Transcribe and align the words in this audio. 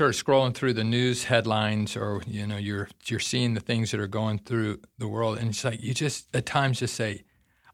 sort 0.00 0.16
of 0.16 0.24
scrolling 0.24 0.54
through 0.54 0.72
the 0.72 0.82
news 0.82 1.24
headlines, 1.24 1.94
or 1.94 2.22
you 2.26 2.46
know, 2.46 2.56
you're 2.56 2.88
you're 3.04 3.20
seeing 3.20 3.52
the 3.52 3.60
things 3.60 3.90
that 3.90 4.00
are 4.00 4.06
going 4.06 4.38
through 4.38 4.80
the 4.96 5.06
world, 5.06 5.36
and 5.36 5.50
it's 5.50 5.62
like 5.62 5.82
you 5.82 5.92
just 5.92 6.34
at 6.34 6.46
times 6.46 6.78
just 6.78 6.94
say, 6.94 7.22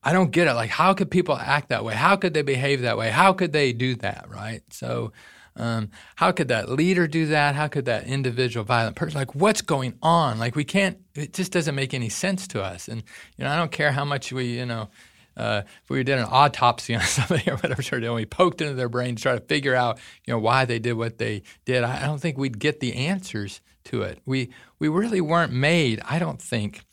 "I 0.02 0.12
don't 0.12 0.32
get 0.32 0.48
it. 0.48 0.54
Like, 0.54 0.70
how 0.70 0.92
could 0.92 1.08
people 1.08 1.36
act 1.36 1.68
that 1.68 1.84
way? 1.84 1.94
How 1.94 2.16
could 2.16 2.34
they 2.34 2.42
behave 2.42 2.80
that 2.82 2.98
way? 2.98 3.10
How 3.10 3.32
could 3.32 3.52
they 3.52 3.72
do 3.72 3.94
that?" 3.96 4.26
Right? 4.28 4.62
So. 4.70 5.12
Um, 5.58 5.88
how 6.16 6.32
could 6.32 6.48
that 6.48 6.68
leader 6.68 7.08
do 7.08 7.24
that? 7.28 7.54
How 7.54 7.66
could 7.66 7.86
that 7.86 8.07
individual 8.07 8.62
violent 8.62 8.95
person? 8.95 9.18
Like, 9.18 9.34
what's 9.34 9.62
going 9.62 9.95
on? 10.02 10.38
Like, 10.38 10.54
we 10.54 10.64
can't. 10.64 10.98
It 11.14 11.32
just 11.32 11.50
doesn't 11.50 11.74
make 11.74 11.95
any 11.95 12.11
sense 12.11 12.46
to 12.48 12.62
us. 12.62 12.88
And 12.88 13.02
you 13.38 13.45
know, 13.45 13.50
I 13.50 13.56
don't 13.56 13.72
care 13.72 13.90
how 13.90 14.04
much 14.04 14.34
we, 14.34 14.58
you 14.58 14.66
know, 14.66 14.90
uh, 15.37 15.62
if 15.82 15.91
we 15.91 16.03
did 16.03 16.18
an 16.18 16.27
autopsy 16.30 16.95
on 16.95 17.00
somebody 17.02 17.50
or 17.50 17.57
whatever, 17.57 17.82
sort 17.82 18.05
of, 18.05 18.14
we 18.14 18.25
poked 18.27 18.61
into 18.61 18.75
their 18.75 18.89
brain 18.89 19.16
to 19.16 19.23
try 19.23 19.34
to 19.34 19.41
figure 19.41 19.75
out, 19.75 19.98
you 20.27 20.32
know, 20.32 20.39
why 20.39 20.64
they 20.64 20.79
did 20.79 20.95
what 20.95 21.19
they 21.19 21.43
did, 21.64 21.84
I, 21.84 22.07
don't 22.07 22.20
think 22.20 22.39
we'd 22.39 22.59
get 22.59 22.80
the 22.80 22.95
answers 22.95 23.61
to 23.84 24.02
it. 24.02 24.20
We 24.24 24.51
we 24.79 24.88
really 24.88 25.20
weren't 25.20 25.52
made, 25.52 26.01
I 26.05 26.19
don't 26.19 26.41
think, 26.41 26.84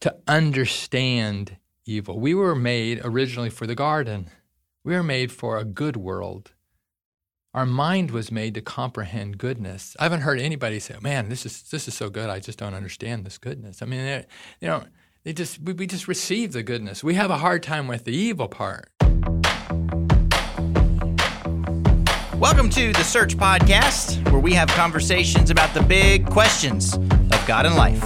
to 0.00 0.16
understand 0.26 1.56
evil. 1.86 2.18
We 2.18 2.34
were 2.34 2.54
made 2.54 3.00
originally 3.04 3.50
for 3.50 3.66
the 3.66 3.74
garden. 3.74 4.30
We 4.84 4.94
were 4.94 5.02
made 5.02 5.32
for 5.32 5.58
a 5.58 5.64
good 5.64 5.96
world. 5.96 6.52
Our 7.52 7.66
mind 7.66 8.12
was 8.12 8.30
made 8.30 8.54
to 8.54 8.60
comprehend 8.60 9.38
goodness. 9.38 9.96
I 9.98 10.04
haven't 10.04 10.20
heard 10.20 10.40
anybody 10.40 10.78
say, 10.78 10.96
"Man, 11.00 11.28
this 11.28 11.44
is 11.44 11.62
this 11.62 11.88
is 11.88 11.94
so 11.94 12.08
good. 12.08 12.30
I 12.30 12.38
just 12.38 12.58
don't 12.58 12.74
understand 12.74 13.24
this 13.24 13.38
goodness." 13.38 13.82
I 13.82 13.86
mean, 13.86 14.24
you 14.60 14.68
know, 14.68 14.84
they 15.30 15.34
just 15.34 15.60
we 15.60 15.86
just 15.86 16.08
receive 16.08 16.50
the 16.50 16.64
goodness. 16.64 17.04
We 17.04 17.14
have 17.14 17.30
a 17.30 17.38
hard 17.38 17.62
time 17.62 17.86
with 17.86 18.02
the 18.02 18.10
evil 18.10 18.48
part. 18.48 18.90
Welcome 22.34 22.68
to 22.70 22.92
the 22.92 23.04
Search 23.04 23.36
Podcast, 23.36 24.28
where 24.32 24.40
we 24.40 24.54
have 24.54 24.66
conversations 24.70 25.50
about 25.50 25.72
the 25.72 25.82
big 25.82 26.26
questions 26.26 26.94
of 26.94 27.44
God 27.46 27.64
and 27.64 27.76
life. 27.76 28.02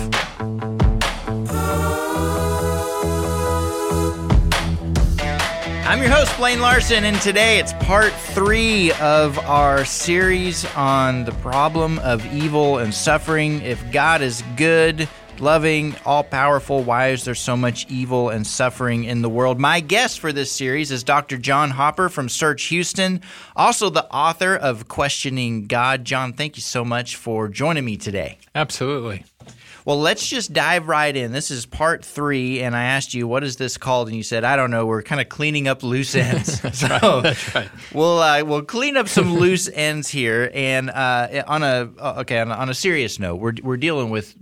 I'm 5.86 6.02
your 6.02 6.10
host, 6.10 6.36
Blaine 6.36 6.60
Larson, 6.60 7.04
and 7.04 7.18
today 7.22 7.58
it's 7.58 7.72
part 7.84 8.12
three 8.12 8.92
of 9.00 9.38
our 9.38 9.86
series 9.86 10.66
on 10.74 11.24
the 11.24 11.32
problem 11.32 11.98
of 12.00 12.26
evil 12.34 12.76
and 12.76 12.92
suffering. 12.92 13.62
If 13.62 13.90
God 13.92 14.20
is 14.20 14.42
good, 14.56 15.08
loving, 15.40 15.94
all 16.04 16.24
powerful. 16.24 16.82
Why 16.82 17.08
is 17.08 17.24
there 17.24 17.34
so 17.34 17.56
much 17.56 17.86
evil 17.88 18.30
and 18.30 18.46
suffering 18.46 19.04
in 19.04 19.22
the 19.22 19.28
world? 19.28 19.58
My 19.58 19.80
guest 19.80 20.20
for 20.20 20.32
this 20.32 20.50
series 20.50 20.90
is 20.90 21.04
Dr. 21.04 21.38
John 21.38 21.70
Hopper 21.70 22.08
from 22.08 22.28
Search 22.28 22.64
Houston, 22.64 23.20
also 23.56 23.90
the 23.90 24.10
author 24.12 24.54
of 24.56 24.88
Questioning 24.88 25.66
God. 25.66 26.04
John, 26.04 26.32
thank 26.32 26.56
you 26.56 26.62
so 26.62 26.84
much 26.84 27.16
for 27.16 27.48
joining 27.48 27.84
me 27.84 27.96
today. 27.96 28.38
Absolutely. 28.54 29.24
Well, 29.86 30.00
let's 30.00 30.26
just 30.26 30.54
dive 30.54 30.88
right 30.88 31.14
in. 31.14 31.32
This 31.32 31.50
is 31.50 31.66
part 31.66 32.06
three, 32.06 32.62
and 32.62 32.74
I 32.74 32.84
asked 32.84 33.12
you, 33.12 33.28
what 33.28 33.44
is 33.44 33.56
this 33.56 33.76
called? 33.76 34.08
And 34.08 34.16
you 34.16 34.22
said, 34.22 34.42
I 34.42 34.56
don't 34.56 34.70
know. 34.70 34.86
We're 34.86 35.02
kind 35.02 35.20
of 35.20 35.28
cleaning 35.28 35.68
up 35.68 35.82
loose 35.82 36.14
ends. 36.14 36.58
That's 36.62 36.78
so 36.78 36.88
right. 36.88 37.22
That's 37.22 37.54
right. 37.54 37.68
We'll, 37.92 38.18
uh, 38.18 38.44
we'll 38.44 38.62
clean 38.62 38.96
up 38.96 39.08
some 39.08 39.34
loose 39.34 39.68
ends 39.74 40.08
here. 40.08 40.50
And 40.54 40.88
uh, 40.88 41.44
on 41.46 41.62
a, 41.62 41.90
uh, 41.98 42.14
okay, 42.20 42.40
on 42.40 42.50
a, 42.50 42.54
on 42.54 42.70
a 42.70 42.74
serious 42.74 43.18
note, 43.18 43.36
we're, 43.36 43.52
we're 43.62 43.76
dealing 43.76 44.08
with 44.08 44.34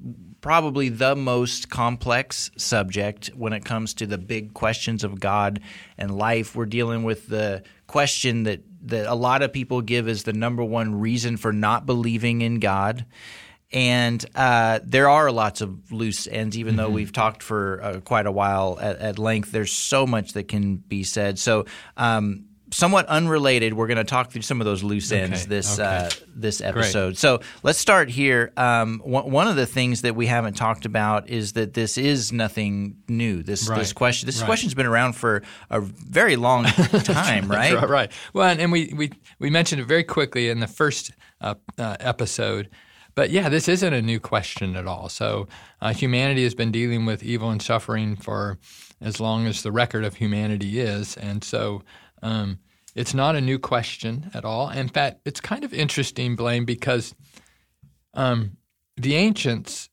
probably 0.43 0.89
the 0.89 1.17
most 1.17 1.70
complex 1.70 2.53
subject 2.57 3.29
when 3.35 3.53
it 3.53 3.65
comes 3.65 3.95
to 3.95 4.07
the 4.07 4.19
big 4.19 4.55
questions 4.55 5.03
of 5.03 5.19
God 5.19 5.59
and 5.98 6.17
life. 6.17 6.55
We're 6.55 6.67
dealing 6.67 7.03
with 7.03 7.27
the 7.27 7.65
question 7.89 8.45
that, 8.45 8.61
that 8.85 9.07
a 9.07 9.15
lot 9.15 9.43
of 9.43 9.53
people 9.53 9.81
give 9.81 10.07
as 10.07 10.23
the 10.23 10.33
number 10.33 10.63
one 10.63 11.01
reason 11.01 11.37
for 11.37 11.53
not 11.53 11.85
believing 11.85 12.43
in 12.43 12.61
God. 12.61 13.07
And 13.73 14.25
uh, 14.34 14.81
there 14.84 15.09
are 15.09 15.33
lots 15.33 15.61
of 15.61 15.92
loose 15.92 16.27
ends, 16.27 16.59
even 16.59 16.73
mm-hmm. 16.73 16.83
though 16.83 16.91
we've 16.91 17.12
talked 17.12 17.42
for 17.42 17.81
uh, 17.83 18.01
quite 18.01 18.27
a 18.27 18.33
while 18.33 18.79
at, 18.81 18.98
at, 18.98 19.19
length. 19.19 19.51
There's 19.51 19.73
so 19.73 20.07
much 20.07 20.35
that 20.35 20.48
can 20.48 20.77
be 20.77 21.05
said. 21.05 21.39
So, 21.39 21.64
um, 21.97 22.45
somewhat 22.73 23.07
unrelated, 23.07 23.74
we're 23.74 23.86
going 23.86 23.98
to 23.98 24.05
talk 24.05 24.30
through 24.30 24.42
some 24.42 24.61
of 24.61 24.64
those 24.64 24.83
loose 24.83 25.13
ends 25.13 25.42
okay. 25.42 25.48
this 25.48 25.79
okay. 25.79 26.07
Uh, 26.07 26.11
this 26.35 26.61
episode. 26.61 27.08
Great. 27.08 27.19
So 27.19 27.41
let's 27.63 27.79
start 27.79 28.08
here. 28.08 28.52
Um, 28.57 29.01
one 29.01 29.47
of 29.47 29.57
the 29.57 29.67
things 29.67 30.02
that 30.02 30.17
we 30.17 30.27
haven't 30.27 30.55
talked 30.55 30.85
about 30.85 31.29
is 31.29 31.52
that 31.52 31.74
this 31.74 31.98
is 31.98 32.33
nothing 32.33 32.97
new. 33.08 33.42
This 33.42 33.68
right. 33.68 33.79
this 33.79 33.92
question 33.92 34.27
this 34.27 34.41
right. 34.41 34.47
question's 34.47 34.74
been 34.74 34.86
around 34.86 35.13
for 35.14 35.42
a 35.70 35.80
very 35.80 36.36
long 36.36 36.64
time, 36.64 37.48
right? 37.51 37.74
right? 37.74 37.89
right. 37.89 38.13
Well, 38.33 38.48
and, 38.48 38.61
and, 38.61 38.73
we, 38.73 38.92
we 38.97 39.13
we 39.39 39.51
mentioned 39.51 39.80
it 39.80 39.85
very 39.86 40.05
quickly 40.05 40.48
in 40.48 40.61
the 40.61 40.67
first 40.67 41.13
uh, 41.41 41.55
uh, 41.79 41.97
episode. 42.01 42.70
But 43.14 43.30
yeah, 43.30 43.48
this 43.48 43.68
isn't 43.68 43.92
a 43.92 44.02
new 44.02 44.20
question 44.20 44.77
at 44.77 44.86
all. 44.86 45.08
So 45.08 45.48
uh, 45.80 45.92
humanity 45.92 46.45
has 46.45 46.55
been 46.55 46.73
dealing 46.73 47.06
with 47.06 47.23
evil 47.23 47.50
and 47.50 47.61
suffering 47.61 48.17
for 48.17 48.58
as 49.00 49.20
long 49.20 49.46
as 49.46 49.62
the 49.62 49.73
record 49.73 50.05
of 50.05 50.17
humanity 50.17 50.80
is, 50.80 51.17
and 51.17 51.42
so 51.42 51.83
um, 52.23 52.58
it's 52.95 53.14
not 53.14 53.36
a 53.36 53.40
new 53.40 53.58
question 53.58 54.30
at 54.34 54.45
all. 54.45 54.70
In 54.70 54.89
fact, 54.89 55.20
it's 55.24 55.40
kind 55.40 55.64
of 55.64 55.74
interesting, 55.74 56.36
Blaine, 56.36 56.64
because 56.64 57.14
um, 58.14 58.56
the 58.96 59.17
ancients 59.17 59.89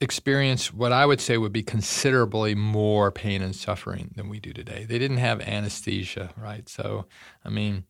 experienced 0.00 0.74
what 0.74 0.92
I 0.92 1.06
would 1.06 1.20
say 1.20 1.38
would 1.38 1.52
be 1.52 1.62
considerably 1.62 2.54
more 2.54 3.10
pain 3.10 3.42
and 3.42 3.54
suffering 3.54 4.12
than 4.16 4.28
we 4.28 4.38
do 4.38 4.52
today. 4.52 4.84
They 4.88 4.98
didn't 4.98 5.16
have 5.16 5.40
anesthesia, 5.40 6.30
right? 6.36 6.68
So, 6.68 7.06
I 7.44 7.48
mean, 7.48 7.84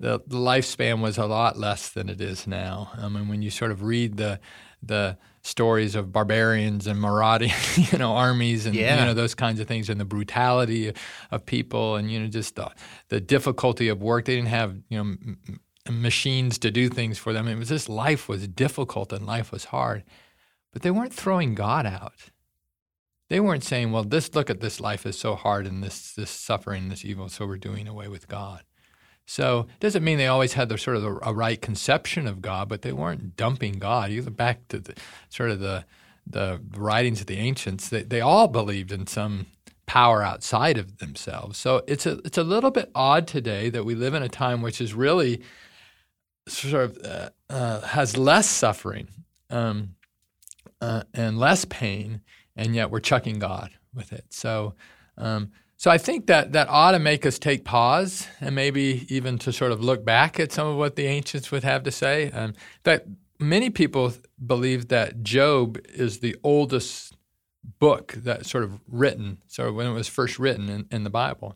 the, 0.00 0.20
the 0.26 0.36
lifespan 0.36 1.00
was 1.00 1.18
a 1.18 1.26
lot 1.26 1.58
less 1.58 1.88
than 1.88 2.08
it 2.08 2.20
is 2.20 2.46
now. 2.46 2.92
I 2.96 3.08
mean, 3.08 3.28
when 3.28 3.42
you 3.42 3.50
sort 3.50 3.70
of 3.70 3.82
read 3.82 4.16
the 4.16 4.40
the 4.80 5.18
stories 5.42 5.96
of 5.96 6.12
barbarians 6.12 6.86
and 6.86 7.00
marauding, 7.00 7.50
you 7.74 7.98
know, 7.98 8.12
armies 8.12 8.64
and 8.64 8.76
yeah. 8.76 9.00
you 9.00 9.06
know 9.06 9.14
those 9.14 9.34
kinds 9.34 9.58
of 9.58 9.66
things, 9.66 9.88
and 9.88 10.00
the 10.00 10.04
brutality 10.04 10.92
of 11.30 11.46
people, 11.46 11.96
and 11.96 12.10
you 12.10 12.20
know 12.20 12.28
just 12.28 12.56
the, 12.56 12.70
the 13.08 13.20
difficulty 13.20 13.88
of 13.88 14.00
work. 14.00 14.24
They 14.24 14.36
didn't 14.36 14.48
have 14.48 14.76
you 14.88 14.98
know 14.98 15.00
m- 15.00 15.60
machines 15.90 16.58
to 16.58 16.70
do 16.70 16.88
things 16.88 17.18
for 17.18 17.32
them. 17.32 17.48
It 17.48 17.56
was 17.56 17.70
just 17.70 17.88
life 17.88 18.28
was 18.28 18.46
difficult 18.46 19.12
and 19.12 19.26
life 19.26 19.50
was 19.50 19.66
hard, 19.66 20.04
but 20.72 20.82
they 20.82 20.92
weren't 20.92 21.14
throwing 21.14 21.54
God 21.54 21.86
out. 21.86 22.30
They 23.28 23.40
weren't 23.40 23.64
saying, 23.64 23.90
"Well, 23.90 24.04
this 24.04 24.34
look 24.34 24.48
at 24.48 24.60
this 24.60 24.80
life 24.80 25.04
is 25.04 25.18
so 25.18 25.34
hard 25.34 25.66
and 25.66 25.82
this 25.82 26.12
this 26.12 26.30
suffering, 26.30 26.88
this 26.88 27.04
evil, 27.04 27.28
so 27.28 27.46
we're 27.46 27.56
doing 27.56 27.88
away 27.88 28.06
with 28.06 28.28
God." 28.28 28.62
So 29.30 29.66
it 29.68 29.80
doesn't 29.80 30.02
mean 30.02 30.16
they 30.16 30.26
always 30.26 30.54
had 30.54 30.70
the 30.70 30.78
sort 30.78 30.96
of 30.96 31.02
the, 31.02 31.18
a 31.22 31.34
right 31.34 31.60
conception 31.60 32.26
of 32.26 32.40
God, 32.40 32.66
but 32.66 32.80
they 32.80 32.94
weren't 32.94 33.36
dumping 33.36 33.74
God. 33.74 34.10
You 34.10 34.22
look 34.22 34.38
back 34.38 34.66
to 34.68 34.78
the 34.78 34.94
sort 35.28 35.50
of 35.50 35.60
the 35.60 35.84
the 36.26 36.62
writings 36.74 37.20
of 37.20 37.26
the 37.26 37.36
ancients; 37.36 37.90
they, 37.90 38.04
they 38.04 38.22
all 38.22 38.48
believed 38.48 38.90
in 38.90 39.06
some 39.06 39.44
power 39.84 40.22
outside 40.22 40.78
of 40.78 40.96
themselves. 40.96 41.58
So 41.58 41.82
it's 41.86 42.06
a 42.06 42.12
it's 42.24 42.38
a 42.38 42.42
little 42.42 42.70
bit 42.70 42.90
odd 42.94 43.26
today 43.26 43.68
that 43.68 43.84
we 43.84 43.94
live 43.94 44.14
in 44.14 44.22
a 44.22 44.30
time 44.30 44.62
which 44.62 44.80
is 44.80 44.94
really 44.94 45.42
sort 46.48 46.84
of 46.84 46.98
uh, 47.04 47.28
uh, 47.50 47.82
has 47.82 48.16
less 48.16 48.48
suffering 48.48 49.08
um, 49.50 49.94
uh, 50.80 51.02
and 51.12 51.38
less 51.38 51.66
pain, 51.66 52.22
and 52.56 52.74
yet 52.74 52.90
we're 52.90 53.00
chucking 53.00 53.38
God 53.38 53.72
with 53.92 54.10
it. 54.14 54.24
So. 54.30 54.74
Um, 55.18 55.50
so 55.78 55.92
I 55.92 55.96
think 55.96 56.26
that 56.26 56.52
that 56.52 56.68
ought 56.68 56.90
to 56.90 56.98
make 56.98 57.24
us 57.24 57.38
take 57.38 57.64
pause 57.64 58.26
and 58.40 58.52
maybe 58.52 59.06
even 59.08 59.38
to 59.38 59.52
sort 59.52 59.70
of 59.70 59.82
look 59.82 60.04
back 60.04 60.40
at 60.40 60.50
some 60.50 60.66
of 60.66 60.76
what 60.76 60.96
the 60.96 61.06
ancients 61.06 61.52
would 61.52 61.62
have 61.62 61.84
to 61.84 61.92
say. 61.92 62.32
Um, 62.32 62.54
that 62.82 63.06
many 63.38 63.70
people 63.70 64.12
believe 64.44 64.88
that 64.88 65.22
Job 65.22 65.78
is 65.88 66.18
the 66.18 66.36
oldest 66.42 67.14
book 67.78 68.12
that 68.16 68.44
sort 68.44 68.64
of 68.64 68.80
written, 68.88 69.38
so 69.46 69.72
when 69.72 69.86
it 69.86 69.92
was 69.92 70.08
first 70.08 70.40
written 70.40 70.68
in, 70.68 70.86
in 70.90 71.04
the 71.04 71.10
Bible, 71.10 71.54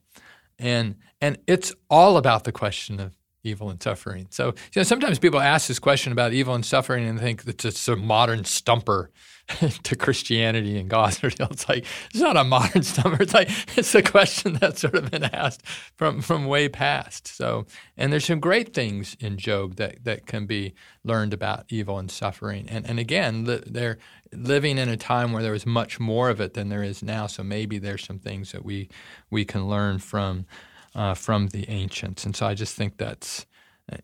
and 0.56 0.94
and 1.21 1.38
it's 1.49 1.75
all 1.91 2.16
about 2.16 2.44
the 2.44 2.53
question 2.53 3.00
of 3.00 3.16
evil 3.43 3.71
and 3.71 3.82
suffering. 3.82 4.28
So 4.31 4.49
you 4.49 4.53
know, 4.77 4.82
sometimes 4.84 5.19
people 5.19 5.41
ask 5.41 5.66
this 5.66 5.81
question 5.81 6.12
about 6.12 6.32
evil 6.32 6.55
and 6.55 6.65
suffering 6.65 7.09
and 7.09 7.19
think 7.19 7.43
it's 7.44 7.88
a 7.88 7.97
modern 7.97 8.44
stumper 8.44 9.11
to 9.82 9.96
Christianity 9.96 10.78
and 10.78 10.88
God. 10.88 11.19
It's 11.22 11.69
like 11.69 11.84
it's 12.10 12.20
not 12.20 12.37
a 12.37 12.44
modern 12.44 12.82
stumper. 12.82 13.22
It's 13.22 13.34
like 13.34 13.50
it's 13.76 13.94
a 13.94 14.02
question 14.02 14.54
that's 14.54 14.81
sort 14.81 14.94
of 14.94 15.10
been 15.10 15.25
asked 15.25 15.66
from 15.96 16.20
from 16.22 16.46
way 16.46 16.69
past. 16.69 17.26
So, 17.28 17.66
and 17.96 18.12
there's 18.12 18.25
some 18.25 18.40
great 18.40 18.75
things 18.75 19.16
in 19.20 19.37
Job 19.38 19.76
that 19.76 20.04
that 20.04 20.26
can 20.26 20.46
be 20.46 20.75
learned 21.04 21.34
about 21.34 21.66
evil 21.69 21.99
and 21.99 22.10
suffering. 22.10 22.69
And 22.69 22.88
and 22.88 22.99
again, 22.99 23.44
they're 23.44 23.99
living 24.32 24.78
in 24.78 24.88
a 24.88 24.96
time 24.96 25.32
where 25.32 25.43
there 25.43 25.52
was 25.52 25.66
much 25.66 26.00
more 26.00 26.31
of 26.31 26.40
it 26.40 26.54
than 26.54 26.69
there 26.69 26.82
is 26.82 27.02
now. 27.02 27.26
So 27.26 27.43
maybe 27.43 27.78
there's 27.78 28.04
some 28.04 28.19
things 28.19 28.52
that 28.52 28.64
we 28.64 28.88
we 29.31 29.44
can 29.44 29.69
learn 29.69 29.99
from 29.99 30.46
uh, 30.94 31.14
from 31.14 31.49
the 31.49 31.69
ancients. 31.69 32.25
And 32.25 32.37
so 32.37 32.46
I 32.46 32.54
just 32.54 32.75
think 32.76 32.96
that's 32.96 33.46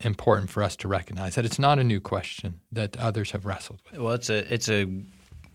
important 0.00 0.50
for 0.50 0.62
us 0.62 0.76
to 0.76 0.88
recognize 0.88 1.34
that 1.34 1.44
it's 1.44 1.58
not 1.58 1.78
a 1.78 1.84
new 1.84 2.00
question 2.00 2.60
that 2.72 2.96
others 2.96 3.30
have 3.30 3.46
wrestled 3.46 3.80
with. 3.90 4.00
Well, 4.00 4.14
it's 4.14 4.30
a 4.30 4.52
it's 4.52 4.68
a 4.68 4.86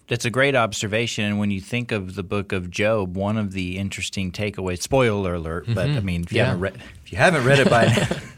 that's 0.08 0.26
a 0.26 0.30
great 0.30 0.56
observation. 0.56 1.26
And 1.26 1.40
when 1.40 1.52
you 1.52 1.62
think 1.62 1.92
of 1.92 2.16
the 2.16 2.24
book 2.24 2.52
of 2.52 2.70
Job, 2.70 3.16
one 3.16 3.38
of 3.38 3.54
the 3.54 3.78
interesting 3.78 4.32
takeaways, 4.32 4.82
spoiler 4.82 5.36
alert, 5.36 5.66
mm-hmm. 5.66 5.74
but 5.74 5.90
I 5.90 6.00
mean, 6.00 6.24
if 6.24 6.32
you, 6.32 6.38
yeah. 6.38 6.46
haven't 6.46 6.62
read, 6.62 6.82
if 7.06 7.12
you 7.12 7.18
haven't 7.18 7.46
read 7.46 7.60
it 7.60 7.70
by 7.70 7.86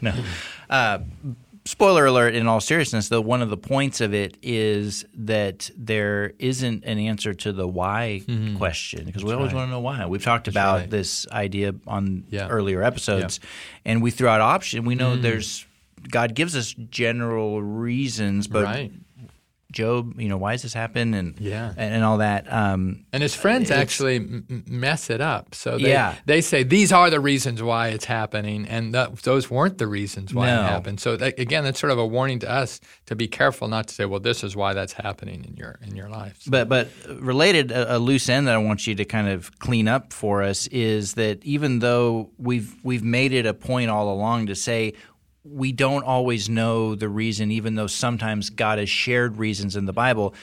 now, 0.01 0.12
no. 0.13 0.23
Uh, 0.69 1.00
spoiler 1.65 2.06
alert 2.06 2.35
in 2.35 2.47
all 2.47 2.62
seriousness 2.62 3.09
though 3.09 3.21
one 3.21 3.41
of 3.41 3.50
the 3.50 3.57
points 3.57 4.00
of 4.00 4.13
it 4.13 4.38
is 4.44 5.03
that 5.15 5.69
there 5.75 6.31
isn't 6.38 6.85
an 6.85 7.00
answer 7.00 7.33
to 7.33 7.51
the 7.51 7.67
why 7.67 8.21
mm-hmm. 8.25 8.56
question 8.56 9.03
because 9.03 9.23
we 9.23 9.33
always 9.33 9.47
right. 9.47 9.57
want 9.57 9.67
to 9.67 9.71
know 9.71 9.79
why 9.79 10.06
we've 10.06 10.23
talked 10.23 10.45
That's 10.45 10.53
about 10.53 10.79
right. 10.81 10.89
this 10.89 11.27
idea 11.31 11.73
on 11.88 12.25
yeah. 12.29 12.47
earlier 12.50 12.83
episodes 12.83 13.39
yeah. 13.41 13.91
and 13.91 14.03
we 14.03 14.12
threw 14.12 14.27
out 14.27 14.41
option 14.41 14.85
we 14.85 14.94
know 14.94 15.17
mm. 15.17 15.23
there's 15.23 15.65
god 16.07 16.35
gives 16.35 16.56
us 16.56 16.75
general 16.91 17.63
reasons 17.63 18.47
but 18.47 18.63
right. 18.63 18.91
Job, 19.75 20.19
you 20.19 20.30
know, 20.30 20.38
why 20.38 20.54
does 20.54 20.63
this 20.63 20.74
happen? 20.74 21.13
And 21.13 21.39
yeah, 21.39 21.74
and, 21.77 21.95
and 21.95 22.04
all 22.04 22.18
that. 22.19 22.51
Um, 22.51 23.06
and 23.13 23.22
his 23.22 23.36
friends 23.36 23.69
actually 23.69 24.16
m- 24.16 24.63
mess 24.68 25.10
it 25.10 25.22
up. 25.22 25.54
So 25.54 25.77
they, 25.77 25.89
yeah. 25.89 26.16
they 26.25 26.42
say 26.42 26.63
these 26.63 26.92
are 26.92 27.10
the 27.10 27.19
reasons 27.19 27.62
why 27.62 27.89
it's 27.89 28.06
happening, 28.06 28.66
and 28.68 28.94
th- 28.94 29.22
those 29.22 29.51
weren't 29.51 29.77
the 29.77 29.88
reasons 29.88 30.33
why 30.33 30.48
no. 30.48 30.62
it 30.62 30.63
happened. 30.63 31.00
So 31.01 31.18
that, 31.18 31.38
again, 31.38 31.66
that's 31.66 31.80
sort 31.80 31.92
of 31.92 32.00
a 32.00 32.07
warning 32.07 32.39
to 32.39 32.50
us 32.50 32.80
to 33.06 33.16
be 33.16 33.27
careful 33.27 33.68
not 33.68 33.88
to 33.89 33.94
say, 33.94 34.06
well, 34.06 34.22
this 34.22 34.44
is 34.44 34.56
why 34.56 34.74
that's 34.74 34.94
happening 34.94 35.44
in 35.44 35.56
your 35.57 35.77
in 35.86 35.95
your 35.95 36.10
life. 36.10 36.42
So. 36.42 36.51
But 36.51 36.69
but 36.69 36.88
related, 37.07 37.72
a, 37.72 37.98
a 37.98 38.00
loose 38.00 38.30
end 38.30 38.48
that 38.48 38.56
I 38.56 38.60
want 38.60 38.88
you 38.88 38.95
to 38.95 39.06
kind 39.06 39.27
of 39.27 39.60
clean 39.60 39.88
up 39.88 40.13
for 40.13 40.42
us 40.42 40.68
is 40.68 41.16
that 41.16 41.44
even 41.44 41.80
though 41.80 42.30
we've 42.38 42.74
we've 42.83 43.04
made 43.04 43.33
it 43.33 43.45
a 43.45 43.54
point 43.54 43.89
all 43.89 44.12
along 44.12 44.48
to 44.48 44.56
say 44.56 44.94
we 45.45 45.71
don't 45.71 46.03
always 46.03 46.50
know 46.50 46.95
the 46.95 47.09
reason, 47.09 47.51
even 47.51 47.75
though 47.75 47.88
sometimes 47.88 48.50
God 48.50 48.80
has 48.80 48.89
shared 48.89 49.38
reasons 49.38 49.75
in 49.75 49.86
the 49.86 49.94
Bible. 49.94 50.33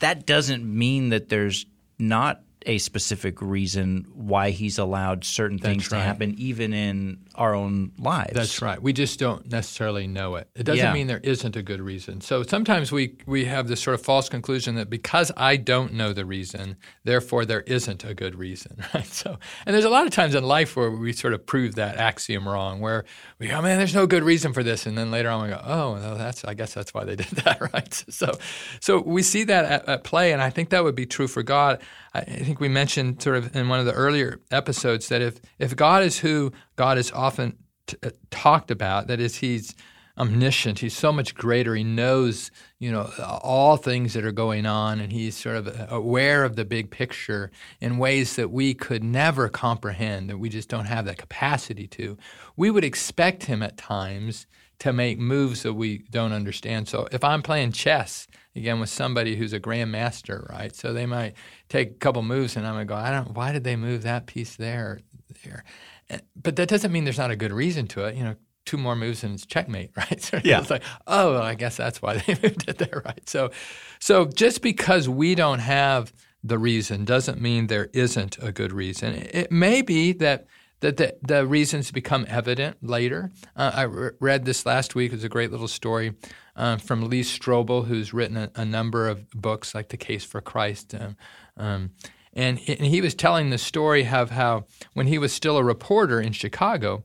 That 0.00 0.26
doesn't 0.26 0.64
mean 0.64 1.08
that 1.08 1.28
there's 1.28 1.66
not 1.98 2.42
a 2.66 2.78
specific 2.78 3.40
reason 3.40 4.06
why 4.12 4.50
he's 4.50 4.78
allowed 4.78 5.24
certain 5.24 5.58
things 5.58 5.90
right. 5.90 5.98
to 5.98 6.04
happen, 6.04 6.34
even 6.36 6.72
in 6.72 7.18
our 7.34 7.54
own 7.54 7.92
lives. 7.98 8.34
That's 8.34 8.60
right. 8.60 8.80
We 8.80 8.92
just 8.92 9.18
don't 9.18 9.50
necessarily 9.50 10.06
know 10.06 10.36
it. 10.36 10.48
It 10.54 10.64
doesn't 10.64 10.84
yeah. 10.84 10.92
mean 10.92 11.06
there 11.06 11.20
isn't 11.22 11.56
a 11.56 11.62
good 11.62 11.80
reason. 11.80 12.20
So 12.20 12.42
sometimes 12.42 12.92
we 12.92 13.16
we 13.26 13.46
have 13.46 13.68
this 13.68 13.80
sort 13.80 13.94
of 13.94 14.02
false 14.02 14.28
conclusion 14.28 14.74
that 14.74 14.90
because 14.90 15.32
I 15.36 15.56
don't 15.56 15.94
know 15.94 16.12
the 16.12 16.24
reason, 16.24 16.76
therefore 17.04 17.44
there 17.44 17.62
isn't 17.62 18.04
a 18.04 18.14
good 18.14 18.34
reason. 18.34 18.76
Right. 18.92 19.06
So 19.06 19.38
and 19.66 19.74
there's 19.74 19.84
a 19.84 19.90
lot 19.90 20.06
of 20.06 20.12
times 20.12 20.34
in 20.34 20.42
life 20.42 20.74
where 20.74 20.90
we 20.90 21.12
sort 21.12 21.32
of 21.32 21.46
prove 21.46 21.76
that 21.76 21.96
axiom 21.96 22.48
wrong, 22.48 22.80
where 22.80 23.04
we 23.38 23.46
go, 23.46 23.62
man, 23.62 23.78
there's 23.78 23.94
no 23.94 24.06
good 24.06 24.24
reason 24.24 24.52
for 24.52 24.64
this, 24.64 24.84
and 24.84 24.98
then 24.98 25.12
later 25.12 25.28
on 25.28 25.44
we 25.44 25.48
go, 25.50 25.62
oh, 25.64 25.94
no, 25.94 26.16
that's 26.16 26.44
I 26.44 26.54
guess 26.54 26.74
that's 26.74 26.92
why 26.92 27.04
they 27.04 27.14
did 27.24 27.28
that, 27.44 27.72
right? 27.72 27.94
So 28.08 28.36
so 28.80 29.00
we 29.00 29.22
see 29.22 29.44
that 29.44 29.64
at, 29.64 29.88
at 29.88 30.04
play, 30.04 30.32
and 30.32 30.42
I 30.42 30.50
think 30.50 30.70
that 30.70 30.82
would 30.82 30.96
be 30.96 31.06
true 31.06 31.28
for 31.28 31.44
God. 31.44 31.80
I 32.12 32.22
think 32.22 32.60
we 32.60 32.68
mentioned 32.68 33.22
sort 33.22 33.36
of 33.36 33.54
in 33.54 33.68
one 33.68 33.78
of 33.78 33.86
the 33.86 33.92
earlier 33.92 34.40
episodes 34.50 35.08
that 35.08 35.22
if 35.22 35.40
if 35.58 35.76
God 35.76 36.02
is 36.02 36.18
who 36.18 36.52
God 36.76 36.98
is 36.98 37.12
often 37.12 37.56
t- 37.86 37.96
uh, 38.02 38.10
talked 38.30 38.70
about, 38.70 39.06
that 39.06 39.20
is, 39.20 39.36
He's 39.36 39.74
omniscient. 40.20 40.80
He's 40.80 40.96
so 40.96 41.12
much 41.12 41.34
greater. 41.34 41.74
He 41.74 41.82
knows, 41.82 42.50
you 42.78 42.92
know, 42.92 43.10
all 43.42 43.76
things 43.76 44.12
that 44.12 44.24
are 44.24 44.32
going 44.32 44.66
on, 44.66 45.00
and 45.00 45.10
he's 45.10 45.34
sort 45.34 45.56
of 45.56 45.90
aware 45.90 46.44
of 46.44 46.56
the 46.56 46.64
big 46.64 46.90
picture 46.90 47.50
in 47.80 47.96
ways 47.96 48.36
that 48.36 48.50
we 48.50 48.74
could 48.74 49.02
never 49.02 49.48
comprehend, 49.48 50.28
that 50.28 50.38
we 50.38 50.50
just 50.50 50.68
don't 50.68 50.84
have 50.84 51.06
that 51.06 51.16
capacity 51.16 51.86
to. 51.88 52.18
We 52.56 52.70
would 52.70 52.84
expect 52.84 53.44
him 53.44 53.62
at 53.62 53.78
times 53.78 54.46
to 54.80 54.92
make 54.92 55.18
moves 55.18 55.62
that 55.62 55.74
we 55.74 55.98
don't 56.10 56.32
understand. 56.32 56.88
So 56.88 57.06
if 57.12 57.22
I'm 57.22 57.42
playing 57.42 57.72
chess 57.72 58.26
again 58.56 58.80
with 58.80 58.88
somebody 58.88 59.36
who's 59.36 59.52
a 59.52 59.60
grandmaster, 59.60 60.48
right? 60.48 60.74
So 60.74 60.92
they 60.92 61.06
might 61.06 61.34
take 61.68 61.90
a 61.90 61.94
couple 61.94 62.22
moves, 62.22 62.56
and 62.56 62.66
I'm 62.66 62.74
gonna 62.74 62.84
go, 62.86 62.94
I 62.94 63.10
don't. 63.10 63.34
Why 63.34 63.52
did 63.52 63.64
they 63.64 63.76
move 63.76 64.02
that 64.02 64.26
piece 64.26 64.56
there? 64.56 65.00
There, 65.44 65.64
eh, 66.08 66.18
but 66.34 66.56
that 66.56 66.68
doesn't 66.68 66.90
mean 66.90 67.04
there's 67.04 67.18
not 67.18 67.30
a 67.30 67.36
good 67.36 67.52
reason 67.52 67.86
to 67.88 68.04
it. 68.04 68.16
You 68.16 68.24
know, 68.24 68.36
two 68.66 68.76
more 68.76 68.96
moves 68.96 69.24
and 69.24 69.34
it's 69.34 69.46
checkmate, 69.46 69.90
right? 69.96 70.20
So 70.20 70.40
yeah. 70.42 70.60
It's 70.60 70.70
like, 70.70 70.82
oh, 71.06 71.34
well, 71.34 71.42
I 71.42 71.54
guess 71.54 71.76
that's 71.76 72.00
why 72.00 72.16
they 72.26 72.34
moved 72.42 72.68
it 72.68 72.78
there, 72.78 73.02
right? 73.04 73.28
So, 73.28 73.50
so 73.98 74.26
just 74.26 74.62
because 74.62 75.08
we 75.08 75.34
don't 75.34 75.58
have 75.60 76.12
the 76.42 76.58
reason 76.58 77.04
doesn't 77.04 77.40
mean 77.40 77.66
there 77.66 77.90
isn't 77.92 78.38
a 78.40 78.50
good 78.50 78.72
reason. 78.72 79.14
It 79.14 79.52
may 79.52 79.82
be 79.82 80.12
that 80.14 80.46
that 80.80 80.96
the, 80.96 81.14
the 81.22 81.46
reasons 81.46 81.90
become 81.90 82.26
evident 82.28 82.78
later. 82.82 83.30
Uh, 83.54 83.70
I 83.74 83.82
re- 83.82 84.10
read 84.18 84.44
this 84.44 84.64
last 84.66 84.94
week. 84.94 85.12
It 85.12 85.16
was 85.16 85.24
a 85.24 85.28
great 85.28 85.50
little 85.50 85.68
story 85.68 86.14
uh, 86.56 86.78
from 86.78 87.08
Lee 87.08 87.22
Strobel, 87.22 87.86
who's 87.86 88.12
written 88.12 88.36
a, 88.36 88.50
a, 88.54 88.64
number 88.64 89.08
of 89.08 89.30
books 89.30 89.74
like 89.74 89.90
The 89.90 89.96
Case 89.96 90.24
for 90.24 90.40
Christ. 90.40 90.94
Um, 90.94 91.16
um, 91.56 91.90
and, 92.32 92.58
he, 92.58 92.76
and 92.76 92.86
he 92.86 93.00
was 93.00 93.14
telling 93.14 93.50
the 93.50 93.58
story 93.58 94.06
of 94.06 94.30
how 94.30 94.64
when 94.94 95.06
he 95.06 95.18
was 95.18 95.32
still 95.32 95.58
a 95.58 95.64
reporter 95.64 96.20
in 96.20 96.32
Chicago, 96.32 97.04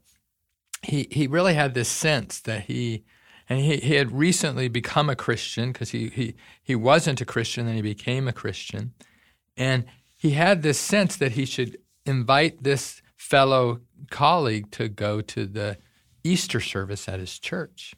he, 0.82 1.08
he 1.12 1.28
really 1.28 1.54
had 1.54 1.74
this 1.74 1.90
sense 1.90 2.40
that 2.42 2.64
he 2.64 3.04
and 3.48 3.60
he, 3.60 3.78
he 3.78 3.94
had 3.94 4.12
recently 4.12 4.68
become 4.68 5.10
a 5.10 5.16
Christian 5.16 5.72
because 5.72 5.92
he, 5.92 6.10
he, 6.10 6.36
he 6.64 6.76
wasn't 6.76 7.22
a 7.22 7.26
Christian, 7.26 7.68
then 7.68 7.76
he 7.76 7.82
became 7.82 8.28
a 8.28 8.34
Christian. 8.34 8.94
And 9.56 9.86
he 10.18 10.32
had 10.32 10.64
this 10.64 10.80
sense 10.80 11.16
that 11.18 11.34
he 11.34 11.46
should 11.46 11.78
invite 12.06 12.64
this 12.64 13.02
fellow 13.26 13.80
colleague 14.12 14.70
to 14.70 14.88
go 14.88 15.20
to 15.20 15.48
the 15.48 15.78
Easter 16.24 16.60
service 16.60 17.10
at 17.10 17.20
his 17.20 17.40
church. 17.40 17.96